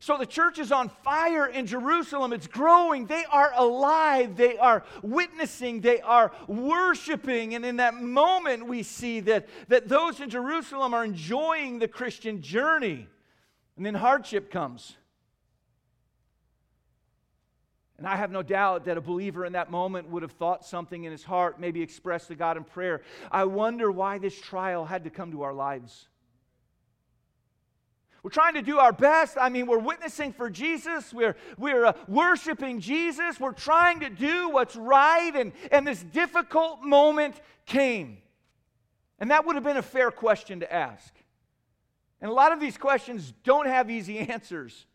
So 0.06 0.20
the 0.20 0.26
church 0.28 0.60
is 0.60 0.72
on 0.72 0.90
fire 1.04 1.48
in 1.48 1.66
Jerusalem. 1.66 2.32
It's 2.32 2.46
growing. 2.46 3.08
They 3.08 3.26
are 3.26 3.52
alive. 3.56 4.38
They 4.38 4.56
are 4.56 4.84
witnessing. 5.02 5.82
They 5.82 6.00
are 6.00 6.32
worshiping. 6.46 7.56
And 7.56 7.66
in 7.66 7.78
that 7.78 7.96
moment, 7.96 8.68
we 8.68 8.84
see 8.84 9.22
that, 9.22 9.48
that 9.68 9.90
those 9.90 10.20
in 10.20 10.30
Jerusalem 10.30 10.94
are 10.94 11.04
enjoying 11.04 11.80
the 11.80 11.88
Christian 11.88 12.44
journey. 12.44 13.08
And 13.78 13.84
then 13.84 13.96
hardship 13.96 14.52
comes. 14.52 14.96
And 17.98 18.08
I 18.08 18.16
have 18.16 18.30
no 18.30 18.44
doubt 18.44 18.86
that 18.86 18.98
a 18.98 19.02
believer 19.02 19.44
in 19.44 19.54
that 19.54 19.72
moment 19.72 20.08
would 20.12 20.22
have 20.22 20.34
thought 20.34 20.64
something 20.64 21.04
in 21.04 21.12
his 21.12 21.24
heart, 21.24 21.60
maybe 21.60 21.82
expressed 21.82 22.28
to 22.28 22.36
God 22.36 22.58
in 22.58 22.64
prayer. 22.64 23.02
I 23.32 23.46
wonder 23.46 23.92
why 23.92 24.20
this 24.20 24.40
trial 24.40 24.86
had 24.86 25.06
to 25.06 25.10
come 25.10 25.32
to 25.32 25.42
our 25.42 25.54
lives. 25.56 26.10
We're 28.26 28.32
trying 28.32 28.56
to 28.56 28.64
do 28.64 28.80
our 28.80 28.92
best. 28.92 29.38
I 29.40 29.50
mean, 29.50 29.68
we're 29.68 29.78
witnessing 29.78 30.34
for 30.34 30.50
Jesus. 30.50 31.14
We're, 31.14 31.36
we're 31.60 31.86
uh, 31.86 31.94
worshiping 32.08 32.80
Jesus. 32.80 33.40
We're 33.40 33.52
trying 33.52 34.00
to 34.00 34.10
do 34.10 34.50
what's 34.50 34.76
right. 34.76 35.32
And, 35.36 35.52
and 35.72 35.86
this 35.86 36.02
difficult 36.02 36.82
moment 36.82 37.36
came. 37.68 38.18
And 39.20 39.30
that 39.30 39.46
would 39.46 39.54
have 39.54 39.64
been 39.64 39.78
a 39.78 39.84
fair 39.84 40.10
question 40.10 40.62
to 40.62 40.74
ask. 40.74 41.14
And 42.20 42.32
a 42.32 42.34
lot 42.34 42.52
of 42.52 42.60
these 42.60 42.80
questions 42.80 43.32
don't 43.44 43.68
have 43.68 43.92
easy 43.92 44.18
answers. 44.32 44.88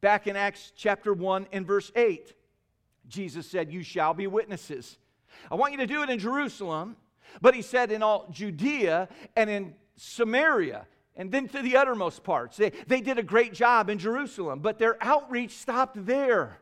Back 0.00 0.26
in 0.26 0.34
Acts 0.34 0.72
chapter 0.74 1.12
1 1.12 1.48
and 1.52 1.66
verse 1.66 1.92
8, 1.94 2.32
Jesus 3.06 3.50
said, 3.50 3.70
You 3.70 3.82
shall 3.82 4.14
be 4.14 4.26
witnesses. 4.26 4.96
I 5.50 5.56
want 5.56 5.72
you 5.72 5.78
to 5.80 5.86
do 5.86 6.02
it 6.02 6.08
in 6.08 6.18
Jerusalem, 6.18 6.96
but 7.42 7.54
he 7.54 7.60
said 7.60 7.92
in 7.92 8.02
all 8.02 8.28
Judea 8.30 9.10
and 9.36 9.50
in 9.50 9.74
Samaria 9.96 10.86
and 11.18 11.32
then 11.32 11.48
to 11.48 11.60
the 11.60 11.76
uttermost 11.76 12.22
parts. 12.22 12.56
They, 12.56 12.70
they 12.86 13.00
did 13.00 13.18
a 13.18 13.22
great 13.22 13.52
job 13.52 13.90
in 13.90 13.98
Jerusalem, 13.98 14.60
but 14.60 14.78
their 14.78 14.96
outreach 15.02 15.56
stopped 15.56 16.06
there. 16.06 16.58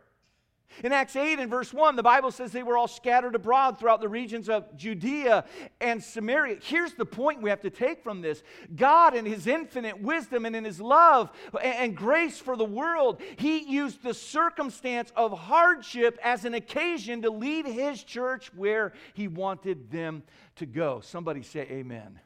In 0.85 0.93
Acts 0.93 1.17
8 1.17 1.39
and 1.39 1.51
verse 1.51 1.73
1, 1.73 1.97
the 1.97 2.03
Bible 2.03 2.31
says 2.31 2.53
they 2.53 2.63
were 2.63 2.77
all 2.77 2.89
scattered 2.89 3.35
abroad 3.35 3.79
throughout 3.79 4.01
the 4.01 4.09
regions 4.09 4.49
of 4.49 4.77
Judea 4.77 5.45
and 5.81 6.03
Samaria. 6.03 6.59
Here's 6.61 6.93
the 6.95 7.07
point 7.07 7.41
we 7.41 7.51
have 7.51 7.63
to 7.63 7.71
take 7.71 8.03
from 8.03 8.21
this 8.21 8.43
God, 8.75 9.15
in 9.15 9.25
His 9.25 9.47
infinite 9.47 10.01
wisdom 10.01 10.45
and 10.45 10.55
in 10.55 10.65
His 10.65 10.81
love 10.81 11.31
and 11.63 11.97
grace 11.97 12.39
for 12.39 12.57
the 12.57 12.65
world, 12.65 13.23
He 13.37 13.59
used 13.59 14.03
the 14.03 14.13
circumstance 14.13 15.13
of 15.17 15.39
hardship 15.39 16.19
as 16.23 16.45
an 16.45 16.53
occasion 16.53 17.23
to 17.23 17.31
lead 17.31 17.67
His 17.67 18.03
church 18.05 18.53
where 18.55 18.93
He 19.15 19.29
wanted 19.29 19.91
them 19.91 20.25
to 20.57 20.67
go. 20.67 21.01
Somebody 21.01 21.43
say, 21.43 21.61
Amen. 21.61 22.21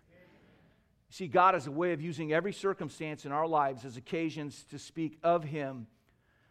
See, 1.11 1.27
God 1.27 1.55
has 1.55 1.67
a 1.67 1.73
way 1.73 1.93
of 1.93 2.01
using 2.01 2.33
every 2.33 2.53
circumstance 2.53 3.27
in 3.27 3.33
our 3.33 3.47
lives 3.47 3.85
as 3.85 3.97
occasions 3.97 4.65
to 4.71 4.79
speak 4.79 5.19
of 5.25 5.43
Him 5.43 5.89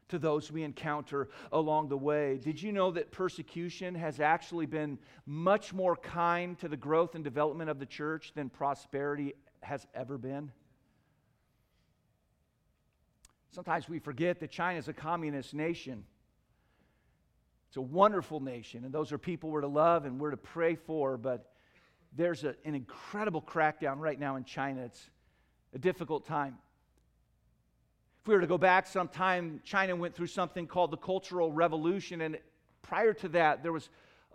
to 0.09 0.19
those 0.19 0.51
we 0.51 0.63
encounter 0.63 1.29
along 1.51 1.87
the 1.87 1.97
way. 1.97 2.37
Did 2.43 2.61
you 2.61 2.73
know 2.73 2.91
that 2.91 3.11
persecution 3.11 3.95
has 3.95 4.19
actually 4.19 4.65
been 4.65 4.99
much 5.25 5.71
more 5.73 5.95
kind 5.95 6.59
to 6.59 6.67
the 6.67 6.75
growth 6.75 7.15
and 7.15 7.23
development 7.23 7.69
of 7.69 7.79
the 7.79 7.85
church 7.85 8.33
than 8.35 8.49
prosperity 8.49 9.33
has 9.61 9.87
ever 9.93 10.17
been? 10.17 10.51
Sometimes 13.51 13.87
we 13.87 13.99
forget 13.99 14.41
that 14.41 14.51
China 14.51 14.77
is 14.77 14.89
a 14.89 14.93
communist 14.93 15.53
nation. 15.53 16.03
It's 17.69 17.77
a 17.77 17.81
wonderful 17.81 18.41
nation, 18.41 18.83
and 18.83 18.93
those 18.93 19.11
are 19.11 19.17
people 19.17 19.51
we're 19.51 19.61
to 19.61 19.67
love 19.67 20.05
and 20.05 20.19
we're 20.19 20.31
to 20.31 20.37
pray 20.37 20.75
for, 20.75 21.17
but 21.17 21.53
there's 22.15 22.43
a, 22.43 22.55
an 22.65 22.75
incredible 22.75 23.41
crackdown 23.41 23.99
right 23.99 24.19
now 24.19 24.35
in 24.35 24.43
China. 24.43 24.81
It's 24.81 25.09
a 25.73 25.77
difficult 25.77 26.25
time. 26.25 26.57
If 28.21 28.27
we 28.27 28.35
were 28.35 28.41
to 28.41 28.47
go 28.47 28.57
back 28.57 28.87
sometime, 28.87 29.61
China 29.63 29.95
went 29.95 30.15
through 30.15 30.27
something 30.27 30.67
called 30.67 30.91
the 30.91 30.97
Cultural 30.97 31.51
Revolution, 31.51 32.21
and 32.21 32.37
prior 32.81 33.13
to 33.13 33.29
that, 33.29 33.63
there 33.63 33.71
was 33.71 33.89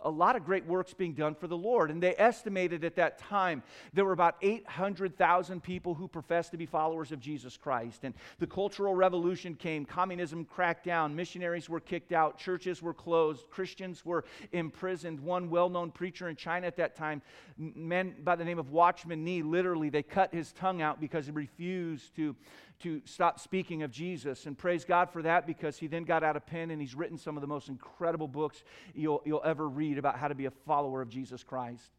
a 0.05 0.09
lot 0.09 0.35
of 0.35 0.45
great 0.45 0.65
works 0.65 0.93
being 0.93 1.13
done 1.13 1.35
for 1.35 1.47
the 1.47 1.57
Lord. 1.57 1.91
And 1.91 2.01
they 2.01 2.15
estimated 2.17 2.83
at 2.85 2.95
that 2.95 3.17
time 3.17 3.63
there 3.93 4.05
were 4.05 4.13
about 4.13 4.35
800,000 4.41 5.61
people 5.61 5.95
who 5.95 6.07
professed 6.07 6.51
to 6.51 6.57
be 6.57 6.65
followers 6.65 7.11
of 7.11 7.19
Jesus 7.19 7.57
Christ. 7.57 8.03
And 8.03 8.13
the 8.39 8.47
Cultural 8.47 8.93
Revolution 8.93 9.55
came, 9.55 9.83
communism 9.83 10.45
cracked 10.45 10.85
down, 10.85 11.15
missionaries 11.15 11.67
were 11.67 11.79
kicked 11.79 12.11
out, 12.11 12.37
churches 12.37 12.81
were 12.81 12.93
closed, 12.93 13.49
Christians 13.49 14.05
were 14.05 14.23
imprisoned. 14.51 15.19
One 15.19 15.49
well 15.49 15.69
known 15.69 15.91
preacher 15.91 16.29
in 16.29 16.35
China 16.35 16.67
at 16.67 16.77
that 16.77 16.95
time, 16.95 17.21
man 17.57 18.15
by 18.23 18.35
the 18.35 18.45
name 18.45 18.59
of 18.59 18.69
Watchman 18.69 19.23
Nee, 19.23 19.41
literally, 19.41 19.89
they 19.89 20.03
cut 20.03 20.33
his 20.33 20.51
tongue 20.53 20.81
out 20.81 21.01
because 21.01 21.25
he 21.25 21.31
refused 21.31 22.15
to 22.15 22.35
to 22.79 23.01
stop 23.05 23.39
speaking 23.39 23.83
of 23.83 23.91
Jesus. 23.91 24.45
And 24.45 24.57
praise 24.57 24.85
God 24.85 25.09
for 25.09 25.21
that 25.21 25.47
because 25.47 25.77
he 25.77 25.87
then 25.87 26.03
got 26.03 26.23
out 26.23 26.35
a 26.35 26.39
pen 26.39 26.71
and 26.71 26.81
he's 26.81 26.95
written 26.95 27.17
some 27.17 27.37
of 27.37 27.41
the 27.41 27.47
most 27.47 27.69
incredible 27.69 28.27
books 28.27 28.63
you'll, 28.93 29.21
you'll 29.25 29.41
ever 29.45 29.67
read 29.67 29.97
about 29.97 30.17
how 30.17 30.27
to 30.27 30.35
be 30.35 30.45
a 30.45 30.51
follower 30.51 31.01
of 31.01 31.09
Jesus 31.09 31.43
Christ. 31.43 31.91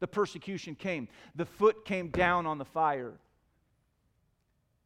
The 0.00 0.06
persecution 0.06 0.74
came, 0.74 1.08
the 1.34 1.46
foot 1.46 1.84
came 1.84 2.08
down 2.08 2.46
on 2.46 2.58
the 2.58 2.64
fire. 2.64 3.14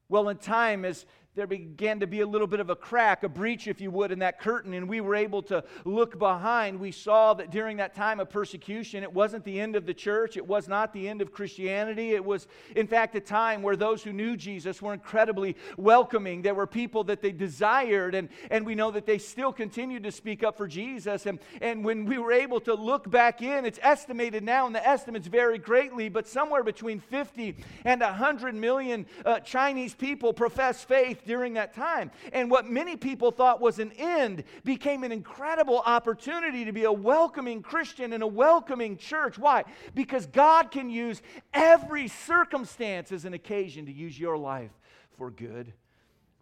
Well, 0.09 0.29
in 0.29 0.39
time, 0.39 0.85
as 0.85 1.05
there 1.35 1.47
began 1.47 2.01
to 2.01 2.07
be 2.07 2.21
a 2.21 2.27
little 2.27 2.49
bit 2.49 2.59
of 2.59 2.69
a 2.69 2.75
crack, 2.75 3.23
a 3.23 3.29
breach, 3.29 3.69
if 3.69 3.81
you 3.81 3.93
would, 3.93 4.11
in 4.11 4.19
that 4.19 4.41
curtain, 4.41 4.75
and 4.75 4.89
we 4.89 5.01
were 5.01 5.15
able 5.15 5.41
to 5.43 5.63
look 5.85 6.19
behind. 6.19 6.81
We 6.81 6.91
saw 6.91 7.33
that 7.35 7.53
during 7.53 7.77
that 7.77 7.95
time 7.95 8.19
of 8.19 8.29
persecution, 8.29 9.05
it 9.05 9.13
wasn't 9.13 9.45
the 9.45 9.61
end 9.61 9.77
of 9.77 9.87
the 9.87 9.95
church, 9.95 10.37
it 10.37 10.45
was 10.45 10.67
not 10.67 10.93
the 10.93 11.09
end 11.09 11.23
of 11.23 11.33
Christianity. 11.33 12.11
It 12.11 12.25
was, 12.25 12.49
in 12.75 12.89
fact, 12.89 13.15
a 13.15 13.21
time 13.21 13.63
where 13.63 13.77
those 13.77 14.03
who 14.03 14.13
knew 14.13 14.37
Jesus 14.37 14.83
were 14.83 14.93
incredibly 14.93 15.57
welcoming. 15.77 16.43
There 16.43 16.55
were 16.55 16.67
people 16.67 17.05
that 17.05 17.23
they 17.23 17.31
desired, 17.31 18.17
and, 18.17 18.31
and 18.51 18.67
we 18.67 18.75
know 18.75 18.91
that 18.91 19.07
they 19.07 19.19
still 19.19 19.53
continued 19.53 20.03
to 20.03 20.11
speak 20.11 20.43
up 20.43 20.57
for 20.57 20.67
Jesus. 20.67 21.27
And, 21.27 21.39
and 21.61 21.85
when 21.85 22.05
we 22.05 22.19
were 22.19 22.33
able 22.33 22.59
to 22.63 22.75
look 22.75 23.09
back 23.09 23.43
in, 23.43 23.65
it's 23.65 23.79
estimated 23.81 24.43
now, 24.43 24.67
and 24.67 24.75
the 24.75 24.87
estimates 24.87 25.29
vary 25.29 25.59
greatly, 25.59 26.09
but 26.09 26.27
somewhere 26.27 26.65
between 26.65 26.99
50 26.99 27.55
and 27.85 28.01
100 28.01 28.57
million 28.57 29.07
uh, 29.25 29.39
Chinese 29.39 29.95
people 29.95 30.33
profess 30.33 30.83
faith 30.83 31.18
during 31.27 31.55
that 31.55 31.75
time. 31.75 32.11
And 32.33 32.51
what 32.51 32.67
many 32.67 32.97
people 32.97 33.31
thought 33.31 33.61
was 33.61 33.79
an 33.79 33.93
end 33.93 34.45
became 34.65 35.05
an 35.05 35.13
incredible 35.13 35.83
opportunity 35.85 36.65
to 36.65 36.73
be 36.73 36.85
a 36.85 36.93
welcoming 36.93 37.63
Christian 37.63 38.13
and 38.13 38.23
a 38.23 38.27
welcoming 38.27 38.97
church. 38.97 39.39
Why? 39.39 39.65
Because 39.95 40.27
God 40.27 40.71
can 40.71 40.91
use 40.91 41.23
every 41.53 42.09
circumstance 42.09 43.13
as 43.13 43.25
an 43.25 43.35
occasion 43.35 43.87
to 43.87 43.93
use 43.93 44.19
your 44.19 44.37
life 44.37 44.73
for 45.17 45.31
good. 45.31 45.73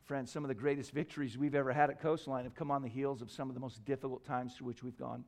Friends, 0.04 0.30
some 0.30 0.44
of 0.44 0.48
the 0.48 0.54
greatest 0.54 0.92
victories 0.92 1.36
we've 1.36 1.54
ever 1.56 1.72
had 1.72 1.90
at 1.90 2.00
Coastline 2.00 2.44
have 2.44 2.54
come 2.54 2.70
on 2.70 2.82
the 2.82 2.88
heels 2.88 3.22
of 3.22 3.30
some 3.30 3.48
of 3.48 3.54
the 3.54 3.60
most 3.60 3.84
difficult 3.84 4.24
times 4.24 4.54
through 4.54 4.68
which 4.68 4.84
we've 4.84 4.96
gone. 4.96 5.24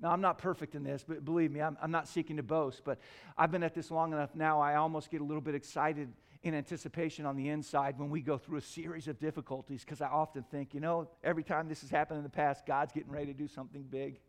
Now, 0.00 0.10
I'm 0.10 0.22
not 0.22 0.38
perfect 0.38 0.74
in 0.74 0.82
this, 0.82 1.04
but 1.06 1.24
believe 1.24 1.52
me, 1.52 1.60
I'm, 1.60 1.76
I'm, 1.80 1.90
not 1.90 2.08
seeking 2.08 2.38
to 2.38 2.42
boast, 2.42 2.82
but 2.84 2.98
I've 3.36 3.52
been 3.52 3.62
at 3.62 3.74
this 3.74 3.90
long 3.90 4.12
enough 4.12 4.34
now, 4.34 4.60
I 4.60 4.76
almost 4.76 5.10
get 5.10 5.20
a 5.20 5.24
little 5.24 5.42
bit 5.42 5.54
excited 5.54 6.10
in 6.42 6.54
anticipation 6.54 7.26
on 7.26 7.36
the 7.36 7.48
inside 7.48 7.98
when 7.98 8.08
we 8.08 8.22
go 8.22 8.38
through 8.38 8.58
a 8.58 8.62
series 8.62 9.08
of 9.08 9.18
difficulties 9.18 9.84
because 9.84 10.00
I 10.00 10.08
often 10.08 10.42
think, 10.50 10.72
you 10.72 10.80
know, 10.80 11.08
every 11.22 11.44
time 11.44 11.68
this 11.68 11.82
has 11.82 11.90
happened 11.90 12.18
in 12.18 12.22
the 12.22 12.30
past, 12.30 12.64
God's 12.64 12.92
getting 12.92 13.10
ready 13.10 13.26
to 13.26 13.34
do 13.34 13.46
something 13.46 13.82
big. 13.82 14.20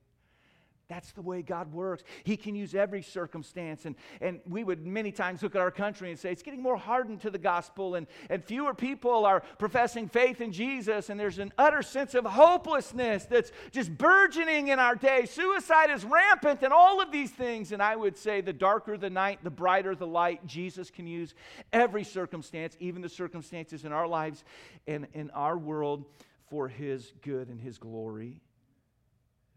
That's 0.92 1.14
the 1.14 1.22
way 1.22 1.42
God 1.42 1.72
works. 1.72 2.04
He 2.26 2.36
can 2.36 2.54
use 2.54 2.76
every 2.76 3.02
circumstance. 3.02 3.86
And, 3.86 3.96
and 4.20 4.42
we 4.46 4.66
would 4.66 4.86
many 4.86 5.14
times 5.14 5.42
look 5.42 5.56
at 5.56 5.62
our 5.62 5.72
country 5.72 6.10
and 6.10 6.20
say 6.20 6.34
it's 6.34 6.44
getting 6.44 6.62
more 6.62 6.76
hardened 6.76 7.22
to 7.22 7.30
the 7.30 7.38
gospel, 7.38 7.96
and, 7.96 8.08
and 8.30 8.44
fewer 8.44 8.74
people 8.74 9.26
are 9.26 9.40
professing 9.58 10.10
faith 10.10 10.42
in 10.42 10.52
Jesus, 10.52 11.10
and 11.10 11.18
there's 11.18 11.40
an 11.40 11.54
utter 11.58 11.82
sense 11.82 12.14
of 12.14 12.26
hopelessness 12.26 13.24
that's 13.24 13.54
just 13.72 13.98
burgeoning 13.98 14.68
in 14.68 14.80
our 14.80 14.96
day. 14.96 15.26
Suicide 15.26 15.92
is 15.92 16.04
rampant, 16.04 16.62
and 16.62 16.74
all 16.74 17.00
of 17.00 17.10
these 17.10 17.32
things. 17.32 17.72
And 17.72 17.82
I 17.82 17.96
would 17.96 18.18
say 18.18 18.42
the 18.42 18.52
darker 18.52 18.98
the 18.98 19.10
night, 19.10 19.40
the 19.46 19.50
brighter 19.50 19.96
the 19.96 20.08
light. 20.08 20.46
Jesus 20.46 20.92
can 20.92 21.08
use 21.08 21.34
every 21.72 22.04
circumstance, 22.04 22.76
even 22.82 23.02
the 23.02 23.08
circumstances 23.08 23.86
in 23.86 23.94
our 23.94 24.10
lives 24.10 24.44
and 24.88 25.08
in 25.14 25.30
our 25.30 25.58
world, 25.58 26.04
for 26.50 26.68
His 26.68 27.14
good 27.22 27.48
and 27.48 27.62
His 27.62 27.78
glory. 27.78 28.42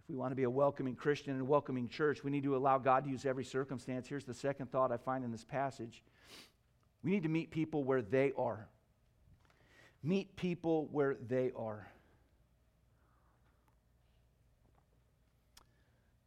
If 0.04 0.10
we 0.10 0.16
want 0.16 0.32
to 0.32 0.36
be 0.36 0.42
a 0.42 0.50
welcoming 0.50 0.94
Christian 0.94 1.32
and 1.32 1.40
a 1.40 1.44
welcoming 1.46 1.88
church, 1.88 2.22
we 2.22 2.30
need 2.30 2.42
to 2.44 2.56
allow 2.56 2.76
God 2.76 3.04
to 3.04 3.10
use 3.10 3.24
every 3.24 3.44
circumstance. 3.44 4.06
Here's 4.06 4.24
the 4.24 4.34
second 4.34 4.70
thought 4.70 4.92
I 4.92 4.98
find 4.98 5.24
in 5.24 5.32
this 5.32 5.44
passage 5.44 6.02
we 7.02 7.10
need 7.10 7.22
to 7.22 7.28
meet 7.28 7.50
people 7.50 7.84
where 7.84 8.02
they 8.02 8.32
are. 8.36 8.68
Meet 10.02 10.36
people 10.36 10.88
where 10.90 11.16
they 11.26 11.52
are. 11.56 11.86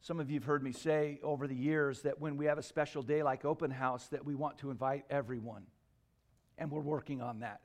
Some 0.02 0.20
of 0.20 0.32
you 0.32 0.40
have 0.40 0.46
heard 0.46 0.64
me 0.64 0.72
say 0.72 1.20
over 1.22 1.48
the 1.48 1.56
years 1.56 2.02
that 2.04 2.20
when 2.20 2.38
we 2.38 2.46
have 2.46 2.58
a 2.58 2.64
special 2.64 3.04
day 3.04 3.22
like 3.22 3.44
open 3.44 3.70
house 3.70 4.08
that 4.08 4.24
we 4.24 4.36
want 4.36 4.58
to 4.60 4.72
invite 4.72 5.04
everyone. 5.10 5.64
And 6.58 6.72
we're 6.72 6.80
working 6.80 7.22
on 7.22 7.42
that. 7.42 7.60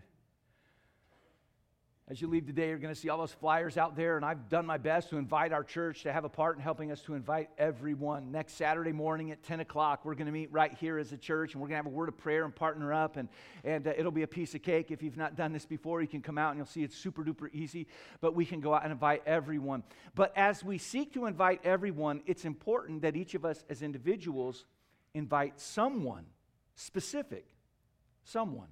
As 2.13 2.21
you 2.21 2.29
leave 2.29 2.45
today, 2.45 2.69
you're 2.69 2.77
going 2.77 2.93
to 2.93 3.01
see 3.01 3.09
all 3.09 3.17
those 3.17 3.33
flyers 3.33 3.79
out 3.79 3.97
there, 3.97 4.17
and 4.17 4.25
I've 4.27 4.51
done 4.51 4.67
my 4.67 4.77
best 4.77 5.09
to 5.09 5.17
invite 5.17 5.51
our 5.51 5.65
church 5.65 6.03
to 6.03 6.13
have 6.13 6.27
a 6.27 6.29
part 6.29 6.59
in 6.59 6.63
helping 6.63 6.93
us 6.93 7.01
to 7.05 7.15
invite 7.15 7.49
everyone. 7.57 8.31
Next 8.31 8.53
Saturday 8.53 8.93
morning 8.93 9.31
at 9.31 9.43
10 9.43 9.61
o'clock, 9.61 10.05
we're 10.05 10.15
going 10.15 10.27
to 10.27 10.33
meet 10.33 10.53
right 10.53 10.75
here 10.75 10.99
as 10.99 11.13
a 11.13 11.17
church, 11.17 11.55
and 11.55 11.63
we're 11.63 11.69
going 11.69 11.83
to 11.83 11.85
have 11.85 11.87
a 11.87 11.97
word 11.97 12.11
of 12.11 12.19
prayer 12.19 12.45
and 12.45 12.55
partner 12.55 12.93
up, 12.93 13.17
and, 13.17 13.31
and 13.65 13.87
uh, 13.87 13.95
it'll 13.97 14.13
be 14.13 14.25
a 14.25 14.27
piece 14.27 14.55
of 14.55 14.61
cake. 14.61 14.91
If 14.91 15.03
you've 15.03 15.17
not 15.17 15.37
done 15.37 15.55
this 15.55 15.65
before, 15.65 16.03
you 16.03 16.07
can 16.07 16.21
come 16.21 16.37
out 16.37 16.51
and 16.51 16.59
you'll 16.59 16.67
see 16.67 16.83
it's 16.83 16.99
super 16.99 17.25
duper 17.25 17.49
easy, 17.55 17.87
but 18.21 18.35
we 18.35 18.45
can 18.45 18.61
go 18.61 18.75
out 18.75 18.83
and 18.83 18.93
invite 18.93 19.23
everyone. 19.25 19.83
But 20.15 20.37
as 20.37 20.63
we 20.63 20.77
seek 20.77 21.15
to 21.15 21.25
invite 21.25 21.63
everyone, 21.65 22.21
it's 22.27 22.45
important 22.45 23.01
that 23.01 23.17
each 23.17 23.35
of 23.35 23.47
us 23.47 23.65
as 23.71 23.81
individuals 23.81 24.67
invite 25.15 25.59
someone 25.59 26.27
specific, 26.75 27.47
someone. 28.23 28.69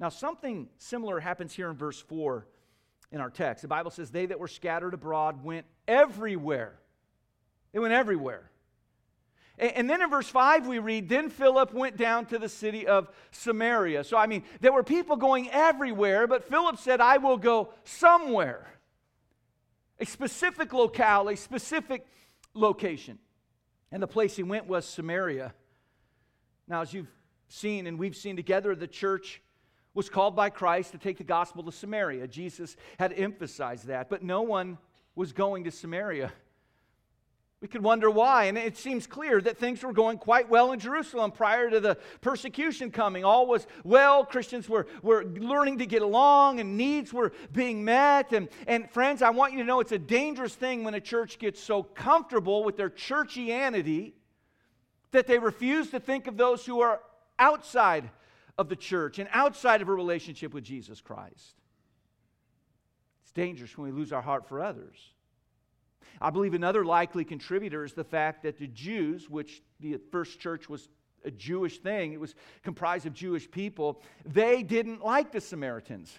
Now, 0.00 0.08
something 0.10 0.68
similar 0.78 1.18
happens 1.20 1.52
here 1.52 1.68
in 1.70 1.76
verse 1.76 2.00
4 2.00 2.46
in 3.10 3.20
our 3.20 3.30
text. 3.30 3.62
The 3.62 3.68
Bible 3.68 3.90
says, 3.90 4.10
They 4.10 4.26
that 4.26 4.38
were 4.38 4.48
scattered 4.48 4.94
abroad 4.94 5.42
went 5.42 5.66
everywhere. 5.86 6.78
They 7.72 7.78
went 7.78 7.94
everywhere. 7.94 8.50
And 9.58 9.90
then 9.90 10.00
in 10.00 10.08
verse 10.08 10.28
5, 10.28 10.68
we 10.68 10.78
read, 10.78 11.08
Then 11.08 11.30
Philip 11.30 11.74
went 11.74 11.96
down 11.96 12.26
to 12.26 12.38
the 12.38 12.48
city 12.48 12.86
of 12.86 13.08
Samaria. 13.32 14.04
So, 14.04 14.16
I 14.16 14.28
mean, 14.28 14.44
there 14.60 14.72
were 14.72 14.84
people 14.84 15.16
going 15.16 15.50
everywhere, 15.50 16.28
but 16.28 16.44
Philip 16.44 16.78
said, 16.78 17.00
I 17.00 17.18
will 17.18 17.38
go 17.38 17.70
somewhere. 17.82 18.66
A 19.98 20.06
specific 20.06 20.72
locale, 20.72 21.28
a 21.28 21.36
specific 21.36 22.06
location. 22.54 23.18
And 23.90 24.00
the 24.00 24.06
place 24.06 24.36
he 24.36 24.44
went 24.44 24.68
was 24.68 24.84
Samaria. 24.84 25.54
Now, 26.68 26.82
as 26.82 26.92
you've 26.92 27.10
seen 27.48 27.88
and 27.88 27.98
we've 27.98 28.14
seen 28.14 28.36
together, 28.36 28.76
the 28.76 28.86
church 28.86 29.42
was 29.98 30.08
called 30.08 30.36
by 30.36 30.48
Christ 30.48 30.92
to 30.92 30.98
take 30.98 31.18
the 31.18 31.24
gospel 31.24 31.64
to 31.64 31.72
Samaria. 31.72 32.28
Jesus 32.28 32.76
had 33.00 33.12
emphasized 33.12 33.88
that, 33.88 34.08
but 34.08 34.22
no 34.22 34.42
one 34.42 34.78
was 35.16 35.32
going 35.32 35.64
to 35.64 35.72
Samaria. 35.72 36.32
We 37.60 37.66
could 37.66 37.82
wonder 37.82 38.08
why, 38.08 38.44
and 38.44 38.56
it 38.56 38.76
seems 38.76 39.08
clear 39.08 39.40
that 39.40 39.58
things 39.58 39.82
were 39.82 39.92
going 39.92 40.18
quite 40.18 40.48
well 40.48 40.70
in 40.70 40.78
Jerusalem 40.78 41.32
prior 41.32 41.68
to 41.68 41.80
the 41.80 41.96
persecution 42.20 42.92
coming. 42.92 43.24
All 43.24 43.48
was 43.48 43.66
well, 43.82 44.24
Christians 44.24 44.68
were, 44.68 44.86
were 45.02 45.24
learning 45.24 45.78
to 45.78 45.86
get 45.86 46.02
along, 46.02 46.60
and 46.60 46.76
needs 46.76 47.12
were 47.12 47.32
being 47.50 47.84
met. 47.84 48.32
And, 48.32 48.48
and 48.68 48.88
friends, 48.92 49.20
I 49.20 49.30
want 49.30 49.52
you 49.52 49.58
to 49.58 49.64
know 49.64 49.80
it's 49.80 49.90
a 49.90 49.98
dangerous 49.98 50.54
thing 50.54 50.84
when 50.84 50.94
a 50.94 51.00
church 51.00 51.40
gets 51.40 51.60
so 51.60 51.82
comfortable 51.82 52.62
with 52.62 52.76
their 52.76 52.88
churchianity 52.88 54.12
that 55.10 55.26
they 55.26 55.40
refuse 55.40 55.90
to 55.90 55.98
think 55.98 56.28
of 56.28 56.36
those 56.36 56.64
who 56.64 56.82
are 56.82 57.00
outside 57.40 58.08
of 58.58 58.68
the 58.68 58.76
church 58.76 59.18
and 59.18 59.28
outside 59.32 59.80
of 59.80 59.88
a 59.88 59.94
relationship 59.94 60.52
with 60.52 60.64
Jesus 60.64 61.00
Christ. 61.00 61.54
It's 63.22 63.32
dangerous 63.32 63.78
when 63.78 63.92
we 63.92 63.98
lose 63.98 64.12
our 64.12 64.22
heart 64.22 64.48
for 64.48 64.60
others. 64.60 64.96
I 66.20 66.30
believe 66.30 66.54
another 66.54 66.84
likely 66.84 67.24
contributor 67.24 67.84
is 67.84 67.92
the 67.92 68.04
fact 68.04 68.42
that 68.42 68.58
the 68.58 68.66
Jews, 68.66 69.30
which 69.30 69.62
the 69.78 69.98
first 70.10 70.40
church 70.40 70.68
was 70.68 70.88
a 71.24 71.30
Jewish 71.30 71.78
thing, 71.78 72.12
it 72.12 72.20
was 72.20 72.34
comprised 72.62 73.06
of 73.06 73.12
Jewish 73.12 73.48
people, 73.50 74.02
they 74.24 74.62
didn't 74.62 75.04
like 75.04 75.30
the 75.30 75.40
Samaritans. 75.40 76.12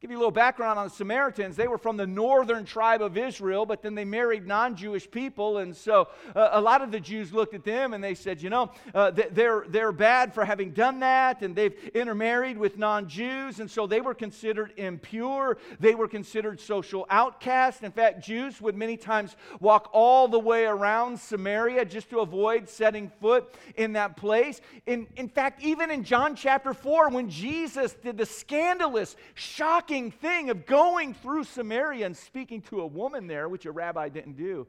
Give 0.00 0.12
you 0.12 0.16
a 0.16 0.20
little 0.20 0.30
background 0.30 0.78
on 0.78 0.86
the 0.86 0.94
Samaritans. 0.94 1.56
They 1.56 1.66
were 1.66 1.76
from 1.76 1.96
the 1.96 2.06
northern 2.06 2.64
tribe 2.64 3.02
of 3.02 3.16
Israel, 3.16 3.66
but 3.66 3.82
then 3.82 3.96
they 3.96 4.04
married 4.04 4.46
non 4.46 4.76
Jewish 4.76 5.10
people. 5.10 5.58
And 5.58 5.76
so 5.76 6.06
uh, 6.36 6.50
a 6.52 6.60
lot 6.60 6.82
of 6.82 6.92
the 6.92 7.00
Jews 7.00 7.32
looked 7.32 7.52
at 7.52 7.64
them 7.64 7.92
and 7.92 8.04
they 8.04 8.14
said, 8.14 8.40
you 8.40 8.48
know, 8.48 8.70
uh, 8.94 9.10
they're, 9.10 9.64
they're 9.66 9.90
bad 9.90 10.32
for 10.32 10.44
having 10.44 10.70
done 10.70 11.00
that. 11.00 11.42
And 11.42 11.56
they've 11.56 11.74
intermarried 11.94 12.56
with 12.56 12.78
non 12.78 13.08
Jews. 13.08 13.58
And 13.58 13.68
so 13.68 13.88
they 13.88 14.00
were 14.00 14.14
considered 14.14 14.72
impure. 14.76 15.58
They 15.80 15.96
were 15.96 16.06
considered 16.06 16.60
social 16.60 17.04
outcasts. 17.10 17.82
In 17.82 17.90
fact, 17.90 18.24
Jews 18.24 18.60
would 18.60 18.76
many 18.76 18.96
times 18.96 19.34
walk 19.58 19.90
all 19.92 20.28
the 20.28 20.38
way 20.38 20.64
around 20.64 21.18
Samaria 21.18 21.84
just 21.84 22.08
to 22.10 22.20
avoid 22.20 22.68
setting 22.68 23.10
foot 23.20 23.52
in 23.74 23.94
that 23.94 24.16
place. 24.16 24.60
In, 24.86 25.08
in 25.16 25.28
fact, 25.28 25.60
even 25.60 25.90
in 25.90 26.04
John 26.04 26.36
chapter 26.36 26.72
4, 26.72 27.08
when 27.08 27.28
Jesus 27.28 27.94
did 27.94 28.16
the 28.16 28.26
scandalous, 28.26 29.16
shocking, 29.34 29.87
shocking 29.88 30.10
thing 30.10 30.50
of 30.50 30.66
going 30.66 31.14
through 31.14 31.44
Samaria 31.44 32.06
and 32.06 32.16
speaking 32.16 32.62
to 32.62 32.80
a 32.80 32.86
woman 32.86 33.26
there, 33.26 33.48
which 33.48 33.66
a 33.66 33.72
rabbi 33.72 34.08
didn't 34.08 34.36
do. 34.36 34.66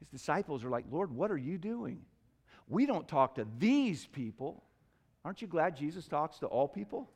His 0.00 0.08
disciples 0.08 0.64
are 0.64 0.70
like, 0.70 0.84
Lord, 0.90 1.12
what 1.12 1.30
are 1.30 1.36
you 1.36 1.58
doing? 1.58 2.00
We 2.68 2.86
don't 2.86 3.06
talk 3.06 3.36
to 3.36 3.46
these 3.58 4.06
people. 4.06 4.62
Aren't 5.24 5.42
you 5.42 5.48
glad 5.48 5.76
Jesus 5.76 6.06
talks 6.06 6.38
to 6.40 6.46
all 6.46 6.68
people? 6.68 7.08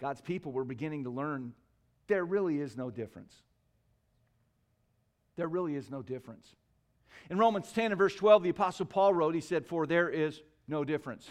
God's 0.00 0.20
people 0.20 0.52
were 0.52 0.64
beginning 0.64 1.04
to 1.04 1.10
learn 1.10 1.52
there 2.06 2.24
really 2.24 2.60
is 2.60 2.76
no 2.76 2.90
difference. 2.90 3.34
There 5.36 5.48
really 5.48 5.74
is 5.74 5.90
no 5.90 6.02
difference. 6.02 6.54
In 7.30 7.38
Romans 7.38 7.70
10 7.72 7.92
and 7.92 7.98
verse 7.98 8.14
12, 8.14 8.44
the 8.44 8.48
Apostle 8.50 8.86
Paul 8.86 9.12
wrote, 9.12 9.34
he 9.34 9.40
said, 9.40 9.66
For 9.66 9.86
there 9.86 10.08
is 10.08 10.40
no 10.66 10.84
difference 10.84 11.28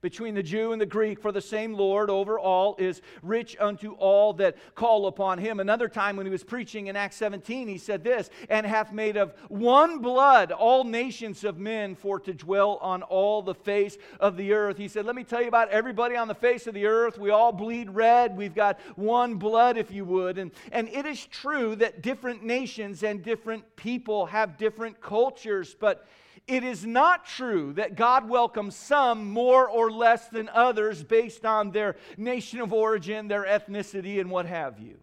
between 0.00 0.34
the 0.34 0.42
Jew 0.42 0.72
and 0.72 0.80
the 0.80 0.86
Greek, 0.86 1.20
for 1.20 1.32
the 1.32 1.40
same 1.40 1.74
Lord 1.74 2.10
over 2.10 2.38
all 2.38 2.76
is 2.78 3.02
rich 3.22 3.56
unto 3.60 3.92
all 3.92 4.32
that 4.34 4.56
call 4.74 5.06
upon 5.06 5.38
him. 5.38 5.60
Another 5.60 5.88
time 5.88 6.16
when 6.16 6.26
he 6.26 6.32
was 6.32 6.44
preaching 6.44 6.86
in 6.86 6.96
Acts 6.96 7.16
17, 7.16 7.68
he 7.68 7.78
said 7.78 8.02
this, 8.02 8.30
and 8.48 8.66
hath 8.66 8.92
made 8.92 9.16
of 9.16 9.34
one 9.48 9.98
blood 9.98 10.52
all 10.52 10.84
nations 10.84 11.44
of 11.44 11.58
men 11.58 11.94
for 11.94 12.18
to 12.20 12.32
dwell 12.32 12.78
on 12.80 13.02
all 13.02 13.42
the 13.42 13.54
face 13.54 13.98
of 14.18 14.36
the 14.36 14.52
earth. 14.52 14.76
He 14.76 14.88
said, 14.88 15.04
Let 15.04 15.16
me 15.16 15.24
tell 15.24 15.42
you 15.42 15.48
about 15.48 15.68
everybody 15.70 16.16
on 16.16 16.28
the 16.28 16.34
face 16.34 16.66
of 16.66 16.74
the 16.74 16.86
earth. 16.86 17.18
We 17.18 17.30
all 17.30 17.52
bleed 17.52 17.90
red. 17.90 18.36
We've 18.36 18.54
got 18.54 18.80
one 18.96 19.34
blood, 19.34 19.76
if 19.76 19.90
you 19.90 20.04
would. 20.04 20.38
And, 20.38 20.50
and 20.72 20.88
it 20.88 21.06
is 21.06 21.26
true 21.26 21.76
that 21.76 22.02
different 22.02 22.42
nations 22.42 23.02
and 23.02 23.22
different 23.22 23.76
people 23.76 24.26
have 24.26 24.56
different 24.56 25.00
cultures, 25.00 25.76
but 25.78 26.06
it 26.50 26.64
is 26.64 26.84
not 26.84 27.24
true 27.24 27.72
that 27.74 27.94
God 27.94 28.28
welcomes 28.28 28.74
some 28.74 29.30
more 29.30 29.68
or 29.68 29.90
less 29.90 30.26
than 30.28 30.48
others 30.48 31.04
based 31.04 31.46
on 31.46 31.70
their 31.70 31.94
nation 32.16 32.60
of 32.60 32.72
origin, 32.72 33.28
their 33.28 33.44
ethnicity, 33.44 34.20
and 34.20 34.30
what 34.30 34.46
have 34.46 34.80
you. 34.80 34.98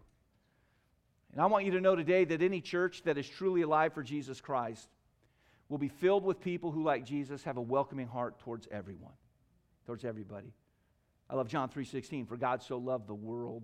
And 1.31 1.41
I 1.41 1.45
want 1.45 1.63
you 1.65 1.71
to 1.71 1.81
know 1.81 1.95
today 1.95 2.25
that 2.25 2.41
any 2.41 2.59
church 2.59 3.03
that 3.03 3.17
is 3.17 3.29
truly 3.29 3.61
alive 3.61 3.93
for 3.93 4.03
Jesus 4.03 4.41
Christ 4.41 4.89
will 5.69 5.77
be 5.77 5.87
filled 5.87 6.25
with 6.25 6.41
people 6.41 6.71
who, 6.71 6.83
like 6.83 7.05
Jesus, 7.05 7.43
have 7.43 7.55
a 7.55 7.61
welcoming 7.61 8.07
heart 8.07 8.39
towards 8.39 8.67
everyone, 8.69 9.13
towards 9.85 10.03
everybody. 10.03 10.51
I 11.29 11.35
love 11.35 11.47
John 11.47 11.69
3:16, 11.69 12.25
for 12.25 12.35
God 12.35 12.61
so 12.61 12.77
loved 12.77 13.07
the 13.07 13.15
world. 13.15 13.63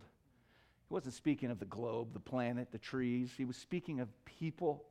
He 0.88 0.94
wasn't 0.94 1.16
speaking 1.16 1.52
of 1.52 1.60
the 1.60 1.66
globe, 1.66 2.14
the 2.14 2.20
planet, 2.20 2.72
the 2.72 2.78
trees. 2.78 3.34
He 3.36 3.44
was 3.44 3.58
speaking 3.58 4.00
of 4.00 4.10
people 4.24 4.86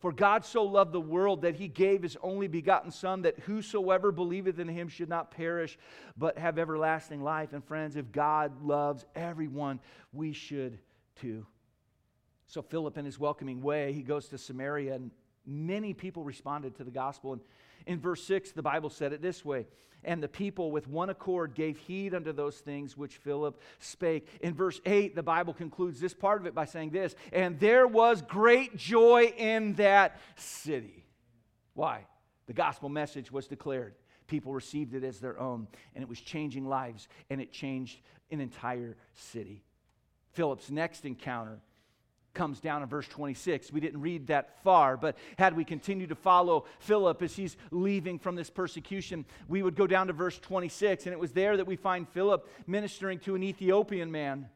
for 0.00 0.12
God 0.12 0.44
so 0.44 0.64
loved 0.64 0.92
the 0.92 1.00
world 1.00 1.42
that 1.42 1.54
he 1.54 1.68
gave 1.68 2.02
his 2.02 2.16
only 2.22 2.48
begotten 2.48 2.90
Son, 2.90 3.22
that 3.22 3.38
whosoever 3.40 4.12
believeth 4.12 4.58
in 4.58 4.68
him 4.68 4.88
should 4.88 5.08
not 5.08 5.30
perish, 5.30 5.78
but 6.16 6.38
have 6.38 6.58
everlasting 6.58 7.22
life. 7.22 7.52
And 7.52 7.64
friends, 7.64 7.96
if 7.96 8.12
God 8.12 8.62
loves 8.62 9.04
everyone, 9.14 9.80
we 10.12 10.32
should 10.32 10.78
too. 11.16 11.46
So 12.46 12.62
Philip, 12.62 12.98
in 12.98 13.04
his 13.04 13.18
welcoming 13.18 13.62
way, 13.62 13.92
he 13.92 14.02
goes 14.02 14.28
to 14.28 14.38
Samaria, 14.38 14.94
and 14.94 15.10
Many 15.46 15.94
people 15.94 16.24
responded 16.24 16.76
to 16.76 16.84
the 16.84 16.90
gospel. 16.90 17.32
And 17.32 17.42
in 17.86 18.00
verse 18.00 18.22
6, 18.24 18.52
the 18.52 18.62
Bible 18.62 18.90
said 18.90 19.12
it 19.12 19.20
this 19.20 19.44
way 19.44 19.66
And 20.02 20.22
the 20.22 20.28
people 20.28 20.70
with 20.70 20.88
one 20.88 21.10
accord 21.10 21.54
gave 21.54 21.78
heed 21.78 22.14
unto 22.14 22.32
those 22.32 22.56
things 22.58 22.96
which 22.96 23.16
Philip 23.16 23.60
spake. 23.78 24.28
In 24.40 24.54
verse 24.54 24.80
8, 24.86 25.14
the 25.14 25.22
Bible 25.22 25.52
concludes 25.52 26.00
this 26.00 26.14
part 26.14 26.40
of 26.40 26.46
it 26.46 26.54
by 26.54 26.64
saying 26.64 26.90
this 26.90 27.14
And 27.32 27.58
there 27.60 27.86
was 27.86 28.22
great 28.22 28.76
joy 28.76 29.34
in 29.36 29.74
that 29.74 30.18
city. 30.36 31.04
Why? 31.74 32.06
The 32.46 32.52
gospel 32.52 32.88
message 32.88 33.30
was 33.30 33.46
declared. 33.46 33.94
People 34.26 34.54
received 34.54 34.94
it 34.94 35.04
as 35.04 35.20
their 35.20 35.38
own, 35.38 35.66
and 35.94 36.02
it 36.02 36.08
was 36.08 36.20
changing 36.20 36.66
lives, 36.66 37.08
and 37.28 37.40
it 37.40 37.52
changed 37.52 38.00
an 38.30 38.40
entire 38.40 38.96
city. 39.12 39.62
Philip's 40.32 40.70
next 40.70 41.04
encounter 41.04 41.60
comes 42.34 42.60
down 42.60 42.82
in 42.82 42.88
verse 42.88 43.08
26. 43.08 43.72
We 43.72 43.80
didn't 43.80 44.00
read 44.00 44.26
that 44.26 44.62
far, 44.62 44.96
but 44.96 45.16
had 45.38 45.56
we 45.56 45.64
continued 45.64 46.10
to 46.10 46.14
follow 46.14 46.66
Philip 46.80 47.22
as 47.22 47.34
he's 47.34 47.56
leaving 47.70 48.18
from 48.18 48.34
this 48.34 48.50
persecution, 48.50 49.24
we 49.48 49.62
would 49.62 49.76
go 49.76 49.86
down 49.86 50.08
to 50.08 50.12
verse 50.12 50.38
26. 50.38 51.06
And 51.06 51.12
it 51.12 51.18
was 51.18 51.32
there 51.32 51.56
that 51.56 51.66
we 51.66 51.76
find 51.76 52.08
Philip 52.08 52.48
ministering 52.66 53.18
to 53.20 53.34
an 53.34 53.42
Ethiopian 53.42 54.10
man. 54.10 54.48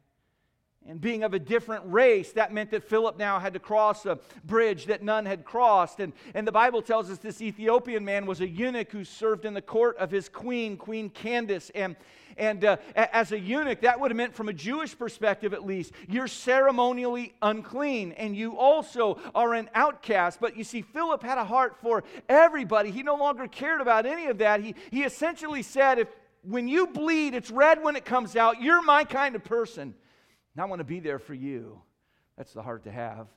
And 0.88 0.98
being 0.98 1.22
of 1.22 1.35
a 1.35 1.38
different 1.38 1.83
race, 1.85 2.33
that 2.33 2.51
meant 2.51 2.70
that 2.70 2.83
Philip 2.83 3.18
now 3.18 3.38
had 3.38 3.53
to 3.53 3.59
cross 3.59 4.07
a 4.07 4.18
bridge 4.44 4.87
that 4.87 5.03
none 5.03 5.27
had 5.27 5.44
crossed. 5.44 6.01
And, 6.01 6.14
and 6.33 6.46
the 6.46 6.53
Bible 6.53 6.81
tells 6.81 7.11
us 7.11 7.18
this 7.18 7.42
Ethiopian 7.42 8.07
man 8.07 8.24
was 8.24 8.40
a 8.40 8.48
eunuch 8.48 8.90
who 8.90 9.05
served 9.05 9.44
in 9.44 9.53
the 9.53 9.61
court 9.61 9.98
of 9.98 10.11
his 10.11 10.31
queen, 10.31 10.79
Queen 10.79 11.11
Candace. 11.11 11.70
And, 11.74 11.94
and 12.38 12.64
uh, 12.64 12.79
as 12.96 13.33
a 13.33 13.38
eunuch, 13.38 13.83
that 13.83 14.01
would 14.01 14.11
have 14.11 14.16
meant, 14.16 14.35
from 14.35 14.48
a 14.48 14.53
Jewish 14.55 14.96
perspective 14.96 15.53
at 15.53 15.66
least, 15.66 15.92
you're 16.09 16.27
ceremonially 16.27 17.35
unclean 17.42 18.12
and 18.12 18.35
you 18.35 18.57
also 18.57 19.20
are 19.35 19.53
an 19.53 19.68
outcast. 19.74 20.40
But 20.40 20.57
you 20.57 20.64
see, 20.64 20.81
Philip 20.81 21.22
had 21.22 21.37
a 21.37 21.44
heart 21.44 21.77
for 21.83 22.03
everybody. 22.31 22.90
He 22.90 23.03
no 23.03 23.16
longer 23.16 23.46
cared 23.46 23.83
about 23.83 24.07
any 24.07 24.29
of 24.29 24.38
that. 24.38 24.62
He, 24.62 24.74
he 24.90 25.03
essentially 25.03 25.62
said, 25.62 25.98
if 25.98 26.09
when 26.40 26.66
you 26.66 26.87
bleed, 26.87 27.35
it's 27.35 27.51
red 27.51 27.83
when 27.83 27.94
it 27.94 28.07
comes 28.07 28.37
out, 28.37 28.62
you're 28.62 28.81
my 28.81 29.05
kind 29.05 29.37
of 29.37 29.44
person. 29.44 29.94
And 30.59 30.64
I 30.64 30.66
want 30.66 30.81
to 30.81 30.85
be 30.85 30.99
there 30.99 31.21
for 31.21 31.35
you. 31.35 31.81
That's 32.37 32.53
the 32.53 32.62
heart 32.62 32.83
to 32.83 32.90
have. 32.90 33.29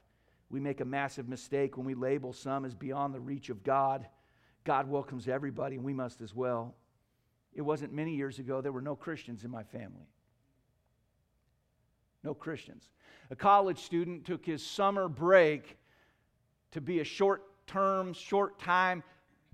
We 0.49 0.59
make 0.59 0.81
a 0.81 0.85
massive 0.85 1.29
mistake 1.29 1.77
when 1.77 1.85
we 1.85 1.93
label 1.93 2.33
some 2.33 2.65
as 2.65 2.73
beyond 2.73 3.13
the 3.13 3.19
reach 3.19 3.49
of 3.49 3.63
God. 3.63 4.07
God 4.63 4.89
welcomes 4.89 5.27
everybody, 5.27 5.75
and 5.75 5.85
we 5.85 5.93
must 5.93 6.21
as 6.21 6.33
well. 6.33 6.73
It 7.53 7.61
wasn't 7.61 7.93
many 7.93 8.15
years 8.15 8.39
ago, 8.39 8.59
there 8.59 8.71
were 8.71 8.81
no 8.81 8.95
Christians 8.95 9.43
in 9.43 9.51
my 9.51 9.61
family. 9.61 10.09
No 12.23 12.33
Christians. 12.33 12.89
A 13.29 13.35
college 13.35 13.77
student 13.77 14.25
took 14.25 14.43
his 14.43 14.65
summer 14.65 15.07
break 15.07 15.77
to 16.71 16.81
be 16.81 17.01
a 17.01 17.03
short 17.03 17.43
term, 17.67 18.13
short 18.13 18.57
time 18.57 19.03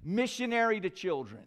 missionary 0.06 0.80
to 0.80 0.90
children 0.90 1.44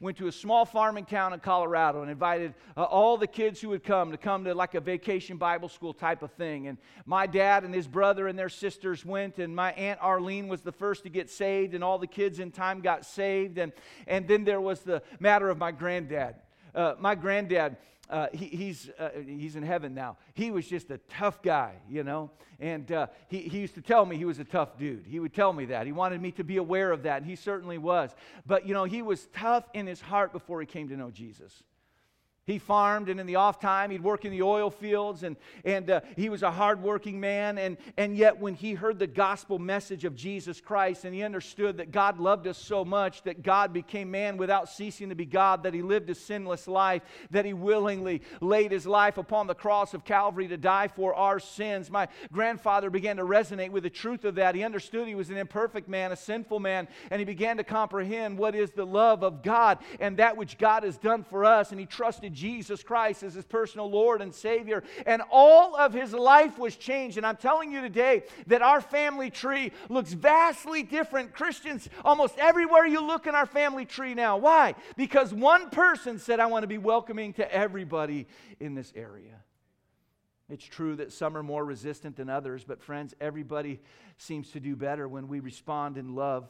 went 0.00 0.16
to 0.18 0.26
a 0.26 0.32
small 0.32 0.64
farming 0.64 1.04
town 1.04 1.32
in 1.32 1.40
Colorado 1.40 2.02
and 2.02 2.10
invited 2.10 2.54
uh, 2.76 2.82
all 2.82 3.16
the 3.16 3.26
kids 3.26 3.60
who 3.60 3.70
would 3.70 3.84
come 3.84 4.10
to 4.10 4.16
come 4.16 4.44
to 4.44 4.54
like 4.54 4.74
a 4.74 4.80
vacation 4.80 5.36
Bible 5.36 5.68
school 5.68 5.92
type 5.92 6.22
of 6.22 6.32
thing. 6.32 6.66
And 6.66 6.78
my 7.06 7.26
dad 7.26 7.64
and 7.64 7.74
his 7.74 7.86
brother 7.86 8.28
and 8.28 8.38
their 8.38 8.48
sisters 8.48 9.04
went, 9.04 9.38
and 9.38 9.54
my 9.54 9.72
Aunt 9.72 10.00
Arlene 10.02 10.48
was 10.48 10.62
the 10.62 10.72
first 10.72 11.04
to 11.04 11.08
get 11.08 11.30
saved, 11.30 11.74
and 11.74 11.82
all 11.82 11.98
the 11.98 12.06
kids 12.06 12.38
in 12.38 12.50
time 12.50 12.80
got 12.80 13.04
saved. 13.04 13.58
And, 13.58 13.72
and 14.06 14.26
then 14.26 14.44
there 14.44 14.60
was 14.60 14.80
the 14.80 15.02
matter 15.20 15.48
of 15.50 15.58
my 15.58 15.72
granddad. 15.72 16.36
Uh, 16.74 16.94
my 16.98 17.14
granddad 17.14 17.76
uh, 18.10 18.26
he, 18.32 18.46
he's, 18.46 18.90
uh, 18.98 19.10
he's 19.26 19.56
in 19.56 19.62
heaven 19.62 19.94
now. 19.94 20.16
He 20.34 20.50
was 20.50 20.66
just 20.66 20.90
a 20.90 20.98
tough 21.08 21.42
guy, 21.42 21.76
you 21.88 22.04
know. 22.04 22.30
And 22.60 22.90
uh, 22.92 23.06
he, 23.28 23.40
he 23.40 23.60
used 23.60 23.74
to 23.74 23.82
tell 23.82 24.04
me 24.04 24.16
he 24.16 24.24
was 24.24 24.38
a 24.38 24.44
tough 24.44 24.78
dude. 24.78 25.06
He 25.06 25.20
would 25.20 25.32
tell 25.34 25.52
me 25.52 25.66
that. 25.66 25.86
He 25.86 25.92
wanted 25.92 26.20
me 26.20 26.30
to 26.32 26.44
be 26.44 26.58
aware 26.58 26.92
of 26.92 27.04
that, 27.04 27.22
and 27.22 27.26
he 27.26 27.36
certainly 27.36 27.78
was. 27.78 28.14
But, 28.46 28.66
you 28.66 28.74
know, 28.74 28.84
he 28.84 29.02
was 29.02 29.26
tough 29.34 29.64
in 29.72 29.86
his 29.86 30.00
heart 30.00 30.32
before 30.32 30.60
he 30.60 30.66
came 30.66 30.88
to 30.88 30.96
know 30.96 31.10
Jesus. 31.10 31.62
He 32.46 32.58
farmed, 32.58 33.08
and 33.08 33.18
in 33.18 33.26
the 33.26 33.36
off 33.36 33.58
time, 33.58 33.90
he'd 33.90 34.02
work 34.02 34.26
in 34.26 34.30
the 34.30 34.42
oil 34.42 34.70
fields, 34.70 35.22
and, 35.22 35.36
and 35.64 35.88
uh, 35.88 36.00
he 36.14 36.28
was 36.28 36.42
a 36.42 36.50
hardworking 36.50 37.18
man. 37.18 37.56
And, 37.56 37.78
and 37.96 38.14
yet, 38.14 38.38
when 38.38 38.54
he 38.54 38.74
heard 38.74 38.98
the 38.98 39.06
gospel 39.06 39.58
message 39.58 40.04
of 40.04 40.14
Jesus 40.14 40.60
Christ 40.60 41.06
and 41.06 41.14
he 41.14 41.22
understood 41.22 41.78
that 41.78 41.90
God 41.90 42.20
loved 42.20 42.46
us 42.46 42.58
so 42.58 42.84
much 42.84 43.22
that 43.22 43.42
God 43.42 43.72
became 43.72 44.10
man 44.10 44.36
without 44.36 44.68
ceasing 44.68 45.08
to 45.08 45.14
be 45.14 45.24
God, 45.24 45.62
that 45.62 45.72
he 45.72 45.80
lived 45.80 46.10
a 46.10 46.14
sinless 46.14 46.68
life, 46.68 47.02
that 47.30 47.46
he 47.46 47.54
willingly 47.54 48.20
laid 48.42 48.72
his 48.72 48.86
life 48.86 49.16
upon 49.16 49.46
the 49.46 49.54
cross 49.54 49.94
of 49.94 50.04
Calvary 50.04 50.48
to 50.48 50.58
die 50.58 50.88
for 50.88 51.14
our 51.14 51.38
sins, 51.38 51.90
my 51.90 52.08
grandfather 52.30 52.90
began 52.90 53.16
to 53.16 53.24
resonate 53.24 53.70
with 53.70 53.84
the 53.84 53.90
truth 53.90 54.24
of 54.24 54.34
that. 54.34 54.54
He 54.54 54.62
understood 54.62 55.08
he 55.08 55.14
was 55.14 55.30
an 55.30 55.38
imperfect 55.38 55.88
man, 55.88 56.12
a 56.12 56.16
sinful 56.16 56.60
man, 56.60 56.88
and 57.10 57.20
he 57.20 57.24
began 57.24 57.56
to 57.56 57.64
comprehend 57.64 58.36
what 58.36 58.54
is 58.54 58.70
the 58.72 58.84
love 58.84 59.22
of 59.22 59.42
God 59.42 59.78
and 59.98 60.18
that 60.18 60.36
which 60.36 60.58
God 60.58 60.82
has 60.82 60.98
done 60.98 61.24
for 61.24 61.46
us. 61.46 61.70
And 61.70 61.80
he 61.80 61.86
trusted 61.86 62.33
Jesus 62.34 62.82
Christ 62.82 63.22
as 63.22 63.34
his 63.34 63.44
personal 63.44 63.90
Lord 63.90 64.20
and 64.20 64.34
Savior. 64.34 64.82
And 65.06 65.22
all 65.30 65.76
of 65.76 65.94
his 65.94 66.12
life 66.12 66.58
was 66.58 66.76
changed. 66.76 67.16
And 67.16 67.26
I'm 67.26 67.36
telling 67.36 67.72
you 67.72 67.80
today 67.80 68.24
that 68.46 68.62
our 68.62 68.80
family 68.80 69.30
tree 69.30 69.72
looks 69.88 70.12
vastly 70.12 70.82
different. 70.82 71.32
Christians, 71.32 71.88
almost 72.04 72.36
everywhere 72.38 72.86
you 72.86 73.06
look 73.06 73.26
in 73.26 73.34
our 73.34 73.46
family 73.46 73.84
tree 73.84 74.14
now. 74.14 74.36
Why? 74.36 74.74
Because 74.96 75.32
one 75.32 75.70
person 75.70 76.18
said, 76.18 76.40
I 76.40 76.46
want 76.46 76.64
to 76.64 76.68
be 76.68 76.78
welcoming 76.78 77.32
to 77.34 77.54
everybody 77.54 78.26
in 78.60 78.74
this 78.74 78.92
area. 78.94 79.40
It's 80.50 80.64
true 80.64 80.96
that 80.96 81.12
some 81.12 81.36
are 81.36 81.42
more 81.42 81.64
resistant 81.64 82.16
than 82.16 82.28
others, 82.28 82.64
but 82.64 82.82
friends, 82.82 83.14
everybody 83.20 83.80
seems 84.18 84.50
to 84.50 84.60
do 84.60 84.76
better 84.76 85.08
when 85.08 85.26
we 85.26 85.40
respond 85.40 85.96
in 85.96 86.14
love. 86.14 86.46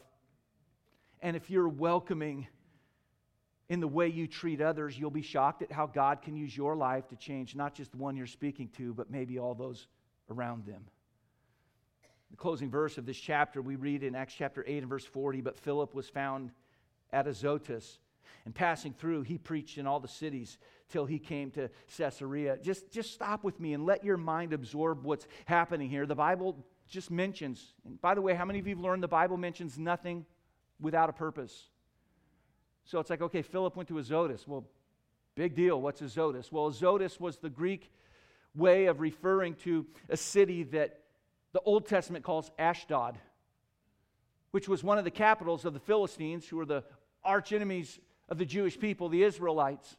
And 1.20 1.36
if 1.36 1.48
you're 1.48 1.68
welcoming, 1.68 2.48
in 3.68 3.80
the 3.80 3.88
way 3.88 4.08
you 4.08 4.26
treat 4.26 4.60
others, 4.60 4.98
you'll 4.98 5.10
be 5.10 5.22
shocked 5.22 5.62
at 5.62 5.72
how 5.72 5.86
God 5.86 6.22
can 6.22 6.36
use 6.36 6.56
your 6.56 6.76
life 6.76 7.08
to 7.08 7.16
change 7.16 7.56
not 7.56 7.74
just 7.74 7.92
the 7.92 7.96
one 7.96 8.16
you're 8.16 8.26
speaking 8.26 8.68
to, 8.76 8.92
but 8.92 9.10
maybe 9.10 9.38
all 9.38 9.54
those 9.54 9.86
around 10.30 10.66
them. 10.66 10.84
The 12.30 12.36
closing 12.36 12.70
verse 12.70 12.98
of 12.98 13.06
this 13.06 13.16
chapter, 13.16 13.62
we 13.62 13.76
read 13.76 14.02
in 14.02 14.14
Acts 14.14 14.34
chapter 14.34 14.64
8 14.66 14.78
and 14.78 14.88
verse 14.88 15.04
40 15.04 15.40
But 15.40 15.58
Philip 15.58 15.94
was 15.94 16.08
found 16.08 16.50
at 17.12 17.26
Azotus, 17.26 17.98
and 18.44 18.54
passing 18.54 18.92
through, 18.92 19.22
he 19.22 19.38
preached 19.38 19.78
in 19.78 19.86
all 19.86 20.00
the 20.00 20.08
cities 20.08 20.58
till 20.90 21.06
he 21.06 21.18
came 21.18 21.50
to 21.52 21.70
Caesarea. 21.96 22.58
Just, 22.58 22.90
just 22.90 23.12
stop 23.12 23.44
with 23.44 23.58
me 23.60 23.72
and 23.72 23.86
let 23.86 24.04
your 24.04 24.16
mind 24.16 24.52
absorb 24.52 25.04
what's 25.04 25.26
happening 25.46 25.88
here. 25.88 26.04
The 26.06 26.14
Bible 26.14 26.66
just 26.88 27.10
mentions, 27.10 27.72
and 27.86 28.00
by 28.00 28.14
the 28.14 28.20
way, 28.20 28.34
how 28.34 28.44
many 28.44 28.58
of 28.58 28.66
you 28.66 28.74
have 28.74 28.84
learned 28.84 29.02
the 29.02 29.08
Bible 29.08 29.36
mentions 29.36 29.78
nothing 29.78 30.26
without 30.80 31.08
a 31.08 31.12
purpose? 31.12 31.70
So 32.84 32.98
it's 32.98 33.10
like, 33.10 33.22
okay, 33.22 33.42
Philip 33.42 33.76
went 33.76 33.88
to 33.88 33.98
Azotus. 33.98 34.46
Well, 34.46 34.64
big 35.34 35.54
deal. 35.54 35.80
What's 35.80 36.02
Azotus? 36.02 36.52
Well, 36.52 36.68
Azotus 36.68 37.18
was 37.18 37.38
the 37.38 37.50
Greek 37.50 37.90
way 38.54 38.86
of 38.86 39.00
referring 39.00 39.54
to 39.54 39.86
a 40.08 40.16
city 40.16 40.62
that 40.64 41.00
the 41.52 41.60
Old 41.60 41.86
Testament 41.86 42.24
calls 42.24 42.50
Ashdod, 42.58 43.18
which 44.50 44.68
was 44.68 44.84
one 44.84 44.98
of 44.98 45.04
the 45.04 45.10
capitals 45.10 45.64
of 45.64 45.72
the 45.72 45.80
Philistines, 45.80 46.46
who 46.46 46.56
were 46.56 46.66
the 46.66 46.84
archenemies 47.24 47.98
of 48.28 48.38
the 48.38 48.44
Jewish 48.44 48.78
people, 48.78 49.08
the 49.08 49.22
Israelites. 49.22 49.96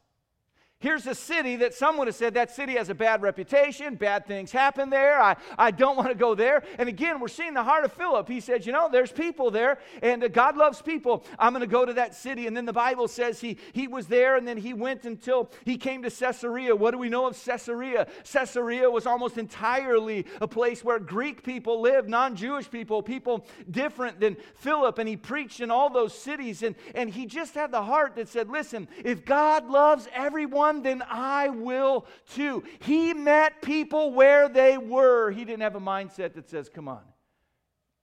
Here's 0.78 1.06
a 1.06 1.14
city 1.14 1.56
that 1.56 1.72
someone 1.72 2.06
has 2.06 2.16
said 2.16 2.34
that 2.34 2.50
city 2.50 2.74
has 2.74 2.90
a 2.90 2.94
bad 2.94 3.22
reputation, 3.22 3.94
bad 3.94 4.26
things 4.26 4.52
happen 4.52 4.90
there. 4.90 5.18
I, 5.18 5.36
I 5.56 5.70
don't 5.70 5.96
want 5.96 6.10
to 6.10 6.14
go 6.14 6.34
there. 6.34 6.62
And 6.78 6.86
again, 6.86 7.18
we're 7.18 7.28
seeing 7.28 7.54
the 7.54 7.62
heart 7.62 7.86
of 7.86 7.94
Philip. 7.94 8.28
He 8.28 8.40
said, 8.40 8.66
You 8.66 8.72
know, 8.72 8.90
there's 8.92 9.10
people 9.10 9.50
there, 9.50 9.78
and 10.02 10.30
God 10.34 10.54
loves 10.54 10.82
people. 10.82 11.24
I'm 11.38 11.54
going 11.54 11.62
to 11.62 11.66
go 11.66 11.86
to 11.86 11.94
that 11.94 12.14
city. 12.14 12.46
And 12.46 12.54
then 12.54 12.66
the 12.66 12.74
Bible 12.74 13.08
says 13.08 13.40
he, 13.40 13.56
he 13.72 13.88
was 13.88 14.06
there, 14.06 14.36
and 14.36 14.46
then 14.46 14.58
he 14.58 14.74
went 14.74 15.06
until 15.06 15.50
he 15.64 15.78
came 15.78 16.02
to 16.02 16.10
Caesarea. 16.10 16.76
What 16.76 16.90
do 16.90 16.98
we 16.98 17.08
know 17.08 17.26
of 17.26 17.42
Caesarea? 17.42 18.06
Caesarea 18.30 18.90
was 18.90 19.06
almost 19.06 19.38
entirely 19.38 20.26
a 20.42 20.48
place 20.48 20.84
where 20.84 20.98
Greek 20.98 21.42
people 21.42 21.80
lived, 21.80 22.10
non 22.10 22.36
Jewish 22.36 22.70
people, 22.70 23.02
people 23.02 23.46
different 23.70 24.20
than 24.20 24.36
Philip. 24.56 24.98
And 24.98 25.08
he 25.08 25.16
preached 25.16 25.60
in 25.60 25.70
all 25.70 25.88
those 25.88 26.12
cities. 26.12 26.62
And, 26.62 26.76
and 26.94 27.08
he 27.08 27.24
just 27.24 27.54
had 27.54 27.72
the 27.72 27.82
heart 27.82 28.14
that 28.16 28.28
said, 28.28 28.50
Listen, 28.50 28.88
if 29.02 29.24
God 29.24 29.70
loves 29.70 30.06
everyone, 30.12 30.65
one, 30.66 30.82
then 30.82 31.02
I 31.08 31.48
will 31.48 32.06
too. 32.34 32.64
He 32.80 33.14
met 33.14 33.62
people 33.62 34.12
where 34.12 34.48
they 34.48 34.78
were. 34.78 35.30
He 35.30 35.44
didn't 35.44 35.62
have 35.62 35.76
a 35.76 35.80
mindset 35.80 36.34
that 36.34 36.48
says, 36.48 36.68
Come 36.68 36.88
on, 36.88 37.02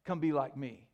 come 0.05 0.19
be 0.19 0.33
like 0.33 0.57
me. 0.57 0.87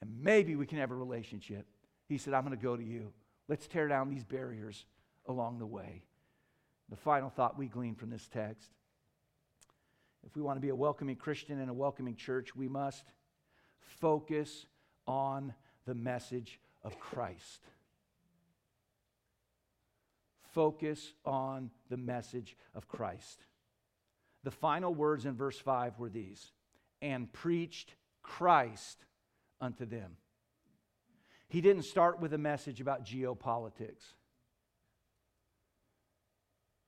And 0.00 0.10
maybe 0.20 0.56
we 0.56 0.66
can 0.66 0.78
have 0.78 0.90
a 0.90 0.94
relationship. 0.94 1.66
He 2.08 2.18
said, 2.18 2.34
I'm 2.34 2.44
going 2.44 2.56
to 2.56 2.62
go 2.62 2.76
to 2.76 2.84
you. 2.84 3.12
Let's 3.48 3.66
tear 3.66 3.88
down 3.88 4.10
these 4.10 4.24
barriers 4.24 4.84
along 5.26 5.58
the 5.58 5.66
way. 5.66 6.02
The 6.90 6.96
final 6.96 7.30
thought 7.30 7.58
we 7.58 7.66
glean 7.66 7.94
from 7.94 8.10
this 8.10 8.28
text 8.28 8.70
if 10.26 10.34
we 10.34 10.42
want 10.42 10.56
to 10.56 10.60
be 10.60 10.70
a 10.70 10.74
welcoming 10.74 11.14
Christian 11.14 11.60
and 11.60 11.70
a 11.70 11.74
welcoming 11.74 12.16
church, 12.16 12.56
we 12.56 12.68
must 12.68 13.04
focus 14.00 14.66
on 15.06 15.54
the 15.86 15.94
message 15.94 16.58
of 16.82 16.98
Christ 16.98 17.62
focus 20.56 21.12
on 21.26 21.70
the 21.90 21.98
message 21.98 22.56
of 22.74 22.88
Christ. 22.88 23.44
The 24.42 24.50
final 24.50 24.94
words 24.94 25.26
in 25.26 25.34
verse 25.34 25.58
5 25.58 25.98
were 25.98 26.08
these 26.08 26.50
and 27.02 27.30
preached 27.30 27.94
Christ 28.22 29.04
unto 29.60 29.84
them. 29.84 30.16
He 31.48 31.60
didn't 31.60 31.82
start 31.82 32.22
with 32.22 32.32
a 32.32 32.38
message 32.38 32.80
about 32.80 33.04
geopolitics. 33.04 34.14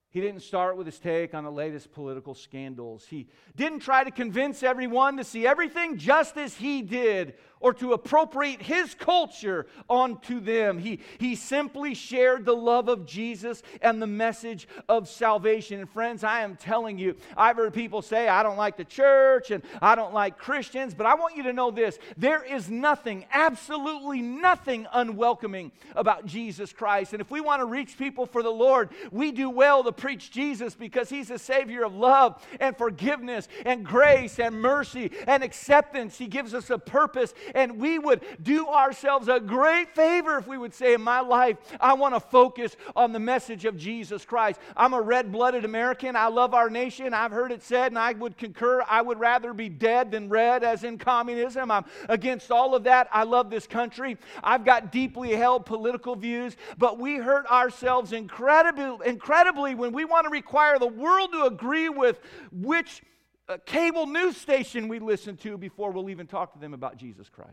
He 0.09 0.22
didn't 0.22 0.40
start 0.40 0.78
with 0.78 0.87
his 0.87 0.98
take 0.98 1.35
on 1.35 1.44
the 1.44 1.52
latest 1.52 1.92
political 1.92 2.35
scandals. 2.35 3.04
He 3.04 3.28
didn't 3.54 3.81
try 3.81 4.02
to 4.02 4.11
convince 4.11 4.62
everyone 4.62 5.18
to 5.18 5.24
see 5.24 5.46
everything 5.46 5.98
just 5.98 6.38
as 6.38 6.57
he 6.57 6.81
did 6.81 7.35
or 7.61 7.73
to 7.75 7.92
appropriate 7.92 8.62
his 8.62 8.94
culture 8.94 9.66
onto 9.88 10.40
them. 10.40 10.79
He, 10.79 11.01
he 11.18 11.35
simply 11.35 11.94
shared 11.94 12.44
the 12.44 12.57
love 12.57 12.88
of 12.88 13.07
Jesus 13.07 13.62
and 13.83 14.01
the 14.01 14.07
message 14.07 14.68
of 14.88 15.09
salvation. 15.09 15.81
And 15.81 15.88
friends, 15.88 16.25
I 16.25 16.42
am 16.42 16.57
telling 16.57 16.99
you, 16.99 17.16
I've 17.37 17.57
heard 17.57 17.75
people 17.75 18.03
say, 18.03 18.29
I 18.29 18.42
don't 18.42 18.57
like 18.57 18.77
the 18.77 18.85
church 18.85 19.51
and 19.51 19.62
I 19.81 19.94
don't 19.94 20.14
like 20.14 20.38
Christians, 20.38 20.94
but 20.94 21.07
I 21.07 21.14
want 21.14 21.37
you 21.37 21.42
to 21.44 21.53
know 21.53 21.71
this 21.71 21.99
there 22.16 22.42
is 22.42 22.71
nothing, 22.71 23.27
absolutely 23.33 24.23
nothing 24.23 24.87
unwelcoming 24.92 25.73
about 25.94 26.27
Jesus 26.27 26.73
Christ. 26.73 27.12
And 27.12 27.21
if 27.21 27.31
we 27.31 27.40
want 27.40 27.61
to 27.61 27.66
reach 27.66 27.99
people 27.99 28.27
for 28.27 28.42
the 28.42 28.51
Lord, 28.51 28.90
we 29.11 29.33
do 29.33 29.51
well 29.51 29.83
to 29.85 29.92
preach 29.92 30.31
Jesus 30.31 30.75
because 30.75 31.09
he's 31.09 31.31
a 31.31 31.38
Savior 31.38 31.85
of 31.85 31.94
love 31.94 32.44
and 32.61 32.77
forgiveness 32.77 33.49
and 33.64 33.85
grace 33.85 34.38
and 34.38 34.61
mercy 34.61 35.11
and 35.27 35.42
acceptance. 35.42 36.18
He 36.18 36.27
gives 36.27 36.55
us 36.55 36.71
a 36.71 36.79
purpose 36.79 37.35
and 37.55 37.79
we 37.79 37.99
would 37.99 38.23
do 38.43 38.67
ourselves 38.69 39.29
a 39.29 39.41
great 39.41 39.95
favor 39.95 40.39
if 40.39 40.47
we 40.47 40.59
would 40.59 40.75
say, 40.75 40.95
In 40.95 41.03
my 41.03 41.21
life, 41.21 41.59
I 41.81 41.95
want 41.95 42.15
to 42.15 42.21
focus 42.21 42.77
on 42.97 43.13
the 43.13 43.19
message 43.19 43.65
of 43.65 43.77
Jesus 43.77 44.25
Christ. 44.25 44.61
I'm 44.77 44.95
a 44.95 45.01
red 45.01 45.33
blooded 45.33 45.65
American. 45.65 46.17
I 46.17 46.29
love 46.29 46.55
our 46.55 46.71
nation. 46.71 47.15
I've 47.15 47.31
heard 47.33 47.53
it 47.53 47.63
said, 47.63 47.93
and 47.93 47.99
I 47.99 48.13
would 48.13 48.37
concur, 48.37 48.83
I 48.89 49.03
would 49.03 49.19
rather 49.19 49.53
be 49.53 49.69
dead 49.69 50.11
than 50.11 50.29
red, 50.29 50.65
as 50.65 50.85
in 50.85 50.99
communism. 50.99 51.71
I'm 51.71 51.85
against 52.09 52.51
all 52.51 52.75
of 52.75 52.85
that. 52.85 53.09
I 53.13 53.25
love 53.25 53.51
this 53.51 53.67
country. 53.67 54.17
I've 54.43 54.65
got 54.65 54.93
deeply 54.93 55.35
held 55.35 55.67
political 55.67 56.17
views, 56.17 56.57
but 56.77 56.99
we 56.99 57.17
hurt 57.17 57.47
ourselves 57.47 58.13
incredibly, 58.13 59.09
incredibly 59.09 59.75
when 59.75 59.93
we 59.93 60.05
want 60.05 60.25
to 60.25 60.31
require 60.31 60.79
the 60.79 60.87
world 60.87 61.33
to 61.33 61.45
agree 61.45 61.89
with 61.89 62.21
which 62.53 63.03
a 63.49 63.59
cable 63.59 64.07
news 64.07 64.37
station 64.37 64.89
we 64.89 64.99
listen 64.99 65.37
to 65.39 65.57
before 65.57 65.91
we'll 65.91 66.11
even 66.11 66.27
talk 66.27 66.53
to 66.53 66.59
them 66.59 66.75
about 66.75 66.97
Jesus 66.97 67.29
Christ. 67.29 67.51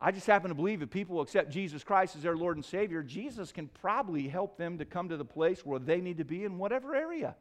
I 0.00 0.10
just 0.10 0.26
happen 0.26 0.48
to 0.50 0.54
believe 0.54 0.82
if 0.82 0.90
people 0.90 1.16
will 1.16 1.22
accept 1.22 1.50
Jesus 1.50 1.82
Christ 1.82 2.16
as 2.16 2.22
their 2.22 2.36
Lord 2.36 2.56
and 2.56 2.64
Savior, 2.64 3.02
Jesus 3.02 3.52
can 3.52 3.68
probably 3.68 4.28
help 4.28 4.58
them 4.58 4.78
to 4.78 4.84
come 4.84 5.08
to 5.08 5.16
the 5.16 5.24
place 5.24 5.64
where 5.64 5.78
they 5.78 6.00
need 6.00 6.18
to 6.18 6.24
be 6.24 6.44
in 6.44 6.58
whatever 6.58 6.94
area. 6.94 7.34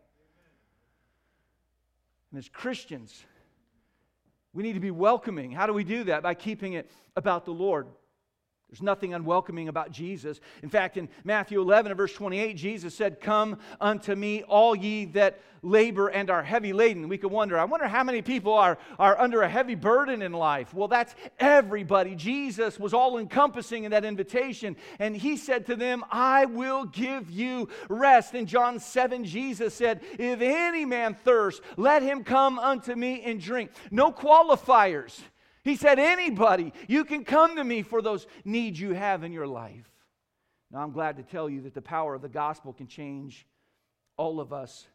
And 2.32 2.39
as 2.39 2.48
Christians, 2.48 3.26
we 4.54 4.63
need 4.63 4.74
to 4.74 4.80
be 4.80 4.91
welcoming. 4.91 5.52
How 5.52 5.67
do 5.67 5.74
we 5.74 5.84
do 5.84 6.06
that? 6.06 6.24
By 6.24 6.36
keeping 6.36 6.74
it 6.74 6.89
about 7.17 7.43
the 7.46 7.52
Lord. 7.52 7.88
There's 8.73 8.81
nothing 8.81 9.13
unwelcoming 9.13 9.67
about 9.67 9.91
Jesus. 9.91 10.39
In 10.63 10.69
fact, 10.69 10.97
in 10.97 11.07
Matthew 11.23 11.62
11 11.62 11.91
and 11.91 11.97
verse 11.97 12.12
28, 12.12 12.57
Jesus 12.57 12.95
said, 12.95 13.21
Come 13.21 13.59
unto 13.79 14.15
me, 14.15 14.41
all 14.41 14.75
ye 14.75 15.05
that 15.05 15.39
labor 15.62 16.07
and 16.07 16.31
are 16.31 16.41
heavy 16.41 16.73
laden. 16.73 17.07
We 17.07 17.19
could 17.19 17.29
wonder, 17.29 17.59
I 17.59 17.65
wonder 17.65 17.88
how 17.88 18.03
many 18.03 18.23
people 18.23 18.51
are, 18.51 18.79
are 18.97 19.15
under 19.21 19.43
a 19.43 19.47
heavy 19.47 19.75
burden 19.75 20.23
in 20.23 20.33
life. 20.33 20.73
Well, 20.73 20.88
that's 20.88 21.13
everybody. 21.38 22.15
Jesus 22.15 22.79
was 22.79 22.95
all 22.95 23.19
encompassing 23.19 23.83
in 23.83 23.91
that 23.91 24.05
invitation. 24.05 24.75
And 24.97 25.15
he 25.15 25.38
said 25.38 25.67
to 25.67 25.75
them, 25.75 26.03
I 26.12 26.45
will 26.45 26.86
give 26.86 27.29
you 27.29 27.69
rest. 27.89 28.33
In 28.33 28.47
John 28.47 28.79
7, 28.79 29.23
Jesus 29.23 29.75
said, 29.75 30.01
If 30.17 30.41
any 30.41 30.83
man 30.83 31.13
thirst, 31.13 31.62
let 31.77 32.01
him 32.01 32.23
come 32.23 32.57
unto 32.57 32.95
me 32.95 33.21
and 33.21 33.39
drink. 33.39 33.69
No 33.91 34.12
qualifiers. 34.12 35.21
He 35.63 35.76
said, 35.76 35.97
Anybody, 35.99 36.73
you 36.88 37.06
can 37.06 37.23
come 37.23 37.56
to 37.56 37.63
me 37.63 37.82
for 37.82 38.02
those 38.02 38.28
needs 38.43 38.80
you 38.80 38.93
have 38.93 39.23
in 39.23 39.32
your 39.32 39.47
life. 39.47 39.89
Now, 40.71 40.80
I'm 40.80 40.91
glad 40.91 41.17
to 41.17 41.23
tell 41.23 41.49
you 41.49 41.62
that 41.62 41.73
the 41.73 41.82
power 41.82 42.15
of 42.15 42.21
the 42.21 42.30
gospel 42.30 42.73
can 42.73 42.88
change 42.88 43.45
all 44.17 44.39
of 44.39 44.52
us. 44.52 44.88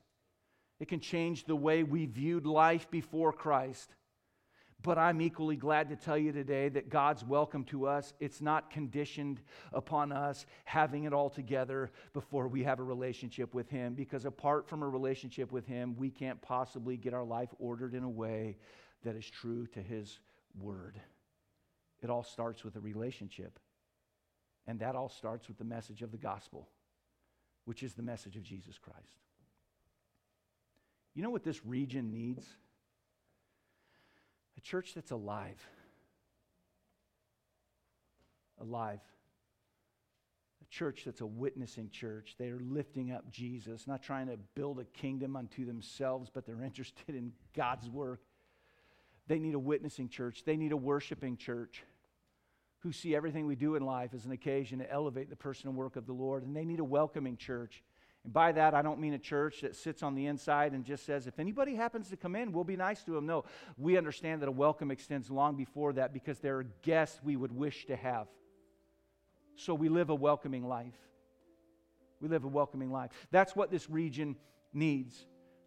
It 0.81 0.89
can 0.89 1.01
change 1.01 1.45
the 1.45 1.57
way 1.57 1.83
we 1.83 2.07
viewed 2.07 2.47
life 2.47 2.91
before 2.91 3.33
Christ. 3.33 3.95
But 4.83 4.97
I'm 4.97 5.21
equally 5.21 5.57
glad 5.57 5.89
to 5.89 5.97
tell 5.97 6.17
you 6.17 6.31
today 6.31 6.69
that 6.69 6.89
God's 6.89 7.25
welcome 7.25 7.65
to 7.65 7.87
us, 7.87 8.13
it's 8.21 8.41
not 8.41 8.71
conditioned 8.71 9.41
upon 9.73 10.13
us 10.13 10.47
having 10.65 11.05
it 11.05 11.13
all 11.13 11.31
together 11.31 11.91
before 12.13 12.47
we 12.47 12.63
have 12.63 12.79
a 12.79 12.85
relationship 12.85 13.55
with 13.55 13.69
Him. 13.69 13.95
Because 13.95 14.25
apart 14.25 14.69
from 14.69 14.85
a 14.85 14.89
relationship 14.89 15.51
with 15.51 15.67
Him, 15.67 15.97
we 15.97 16.11
can't 16.11 16.41
possibly 16.43 16.97
get 16.97 17.13
our 17.13 17.25
life 17.25 17.49
ordered 17.59 17.95
in 17.95 18.05
a 18.05 18.09
way 18.09 18.57
that 19.03 19.17
is 19.17 19.29
true 19.29 19.67
to 19.69 19.83
His 19.83 20.21
word. 20.61 21.01
It 22.03 22.11
all 22.11 22.23
starts 22.23 22.65
with 22.65 22.77
a 22.77 22.81
relationship. 22.81 23.59
And 24.67 24.81
that 24.81 24.95
all 24.95 25.09
starts 25.09 25.49
with 25.49 25.59
the 25.59 25.65
message 25.65 26.03
of 26.03 26.13
the 26.13 26.19
gospel, 26.19 26.69
which 27.65 27.83
is 27.83 27.95
the 27.95 28.03
message 28.03 28.37
of 28.37 28.43
Jesus 28.43 28.79
Christ. 28.79 29.19
You 31.15 31.23
know 31.23 31.31
what 31.31 31.43
this 31.43 31.65
region 31.65 32.13
needs? 32.13 32.47
A 34.57 34.61
church 34.61 34.93
that's 34.95 35.11
alive. 35.11 35.61
Alive. 38.61 39.01
A 40.61 40.65
church 40.67 41.03
that's 41.07 41.23
a 41.23 41.27
witnessing 41.27 41.89
church. 41.91 42.37
They 42.39 42.51
are 42.51 42.61
lifting 42.61 43.11
up 43.11 43.31
Jesus, 43.31 43.87
not 43.87 44.03
trying 44.03 44.27
to 44.27 44.37
build 44.55 44.81
a 44.81 44.85
kingdom 44.85 45.35
unto 45.35 45.65
themselves, 45.65 46.31
but 46.33 46.45
they're 46.45 46.63
interested 46.65 47.15
in 47.15 47.33
God's 47.55 47.89
work 47.89 48.21
they 49.29 49.39
need 49.39 49.55
a 49.55 49.59
witnessing 49.59 50.09
church. 50.09 50.43
They 50.45 50.57
need 50.57 50.73
a 50.73 50.77
worshiping 50.77 51.37
church 51.37 51.85
who 52.81 52.93
see 52.93 53.15
everything 53.15 53.47
we 53.47 53.57
do 53.57 53.75
in 53.75 53.85
life 53.85 54.15
as 54.15 54.25
an 54.25 54.33
occasion 54.33 54.79
to 54.79 54.91
elevate 54.91 55.31
the 55.31 55.37
person 55.37 55.69
and 55.69 55.77
work 55.77 55.97
of 55.97 56.07
the 56.07 56.13
Lord. 56.13 56.45
And 56.45 56.57
they 56.57 56.65
need 56.65 56.81
a 56.81 56.85
welcoming 56.85 57.37
church. 57.37 57.83
And 58.25 58.33
by 58.33 58.53
that, 58.53 58.75
I 58.75 58.83
don't 58.83 59.01
mean 59.01 59.15
a 59.15 59.19
church 59.19 59.61
that 59.63 59.77
sits 59.77 60.03
on 60.03 60.15
the 60.15 60.27
inside 60.27 60.73
and 60.73 60.85
just 60.85 61.05
says, 61.05 61.27
if 61.27 61.39
anybody 61.39 61.75
happens 61.75 62.09
to 62.11 62.17
come 62.17 62.37
in, 62.37 62.53
we'll 62.53 62.65
be 62.65 62.77
nice 62.77 63.03
to 63.05 63.13
them. 63.13 63.27
No, 63.27 63.45
we 63.77 63.99
understand 63.99 64.43
that 64.43 64.49
a 64.49 64.53
welcome 64.53 64.91
extends 64.91 65.31
long 65.31 65.57
before 65.57 65.93
that 65.95 66.13
because 66.13 66.39
there 66.39 66.59
are 66.59 66.67
guests 66.83 67.21
we 67.23 67.37
would 67.37 67.53
wish 67.53 67.87
to 67.87 67.97
have. 67.97 68.29
So 69.57 69.75
we 69.75 69.89
live 69.89 70.11
a 70.11 70.15
welcoming 70.15 70.67
life. 70.67 70.99
We 72.21 72.29
live 72.29 72.45
a 72.45 72.49
welcoming 72.49 72.91
life. 72.91 73.11
That's 73.31 73.55
what 73.55 73.71
this 73.71 73.91
region 73.91 74.37
needs 74.73 75.27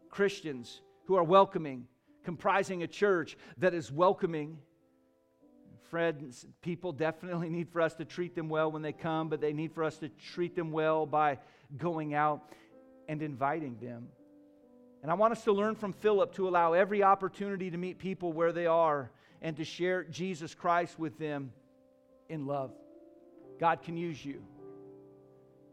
Christians 0.10 0.82
who 1.06 1.16
are 1.16 1.24
welcoming, 1.24 1.88
comprising 2.24 2.84
a 2.84 2.88
church 2.88 3.38
that 3.58 3.74
is 3.74 3.92
welcoming. 3.92 4.58
Fred, 5.90 6.34
people 6.62 6.94
definitely 6.94 7.50
need 7.50 7.70
for 7.70 7.82
us 7.82 7.94
to 7.96 8.06
treat 8.06 8.36
them 8.36 8.48
well 8.48 8.72
when 8.72 8.82
they 8.82 8.94
come, 8.94 9.30
but 9.30 9.42
they 9.42 9.54
need 9.54 9.74
for 9.74 9.84
us 9.84 9.98
to 9.98 10.10
treat 10.10 10.56
them 10.56 10.72
well 10.72 11.06
by 11.06 11.38
going 11.78 12.14
out 12.14 12.54
and 13.10 13.22
inviting 13.22 13.78
them. 13.82 14.08
And 15.02 15.12
I 15.12 15.16
want 15.16 15.34
us 15.34 15.44
to 15.46 15.52
learn 15.52 15.76
from 15.76 15.94
Philip 15.94 16.34
to 16.36 16.48
allow 16.48 16.74
every 16.74 17.04
opportunity 17.04 17.72
to 17.72 17.78
meet 17.78 17.98
people 17.98 18.32
where 18.32 18.52
they 18.52 18.68
are 18.68 19.12
and 19.42 19.58
to 19.58 19.66
share 19.66 20.04
Jesus 20.04 20.54
Christ 20.54 21.00
with 21.00 21.18
them 21.18 21.52
in 22.30 22.46
love. 22.46 22.72
God 23.60 23.82
can 23.82 23.98
use 23.98 24.24
you, 24.24 24.44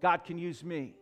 God 0.02 0.24
can 0.24 0.38
use 0.38 0.64
me. 0.64 0.97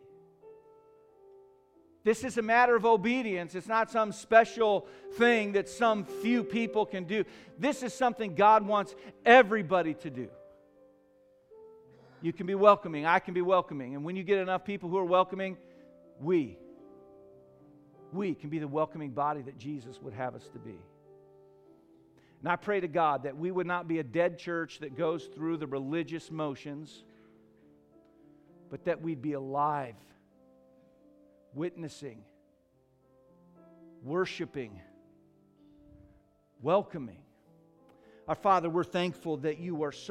This 2.07 2.23
is 2.23 2.37
a 2.37 2.41
matter 2.41 2.73
of 2.73 2.85
obedience. 2.85 3.53
It's 3.53 3.67
not 3.67 3.91
some 3.91 4.13
special 4.13 4.87
thing 5.15 5.51
that 5.51 5.67
some 5.67 6.05
few 6.05 6.41
people 6.41 6.85
can 6.85 7.03
do. 7.03 7.25
This 7.59 7.83
is 7.83 7.93
something 7.93 8.33
God 8.33 8.65
wants 8.65 8.95
everybody 9.25 9.93
to 9.95 10.09
do. 10.09 10.29
You 12.21 12.31
can 12.31 12.45
be 12.47 12.55
welcoming. 12.55 13.05
I 13.05 13.19
can 13.19 13.33
be 13.33 13.41
welcoming. 13.41 13.93
And 13.93 14.05
when 14.05 14.15
you 14.15 14.23
get 14.23 14.37
enough 14.37 14.63
people 14.63 14.87
who 14.87 14.95
are 14.95 15.03
welcoming, 15.03 15.57
we, 16.21 16.57
we 18.13 18.35
can 18.35 18.49
be 18.49 18.59
the 18.59 18.69
welcoming 18.69 19.11
body 19.11 19.41
that 19.41 19.57
Jesus 19.57 20.01
would 20.01 20.13
have 20.13 20.33
us 20.33 20.47
to 20.53 20.59
be. 20.59 20.79
And 22.39 22.49
I 22.49 22.55
pray 22.55 22.79
to 22.79 22.87
God 22.87 23.23
that 23.23 23.35
we 23.35 23.51
would 23.51 23.67
not 23.67 23.85
be 23.85 23.99
a 23.99 24.03
dead 24.03 24.39
church 24.39 24.79
that 24.79 24.95
goes 24.95 25.25
through 25.25 25.57
the 25.57 25.67
religious 25.67 26.31
motions, 26.31 27.03
but 28.69 28.85
that 28.85 29.01
we'd 29.01 29.21
be 29.21 29.33
alive 29.33 29.95
witnessing, 31.57 32.23
worshiping, 34.03 34.79
welcoming. 36.61 37.17
Our 38.27 38.35
Father, 38.35 38.69
we're 38.69 38.83
thankful 38.83 39.37
that 39.37 39.57
you 39.57 39.83
are 39.83 39.91
so 39.91 40.05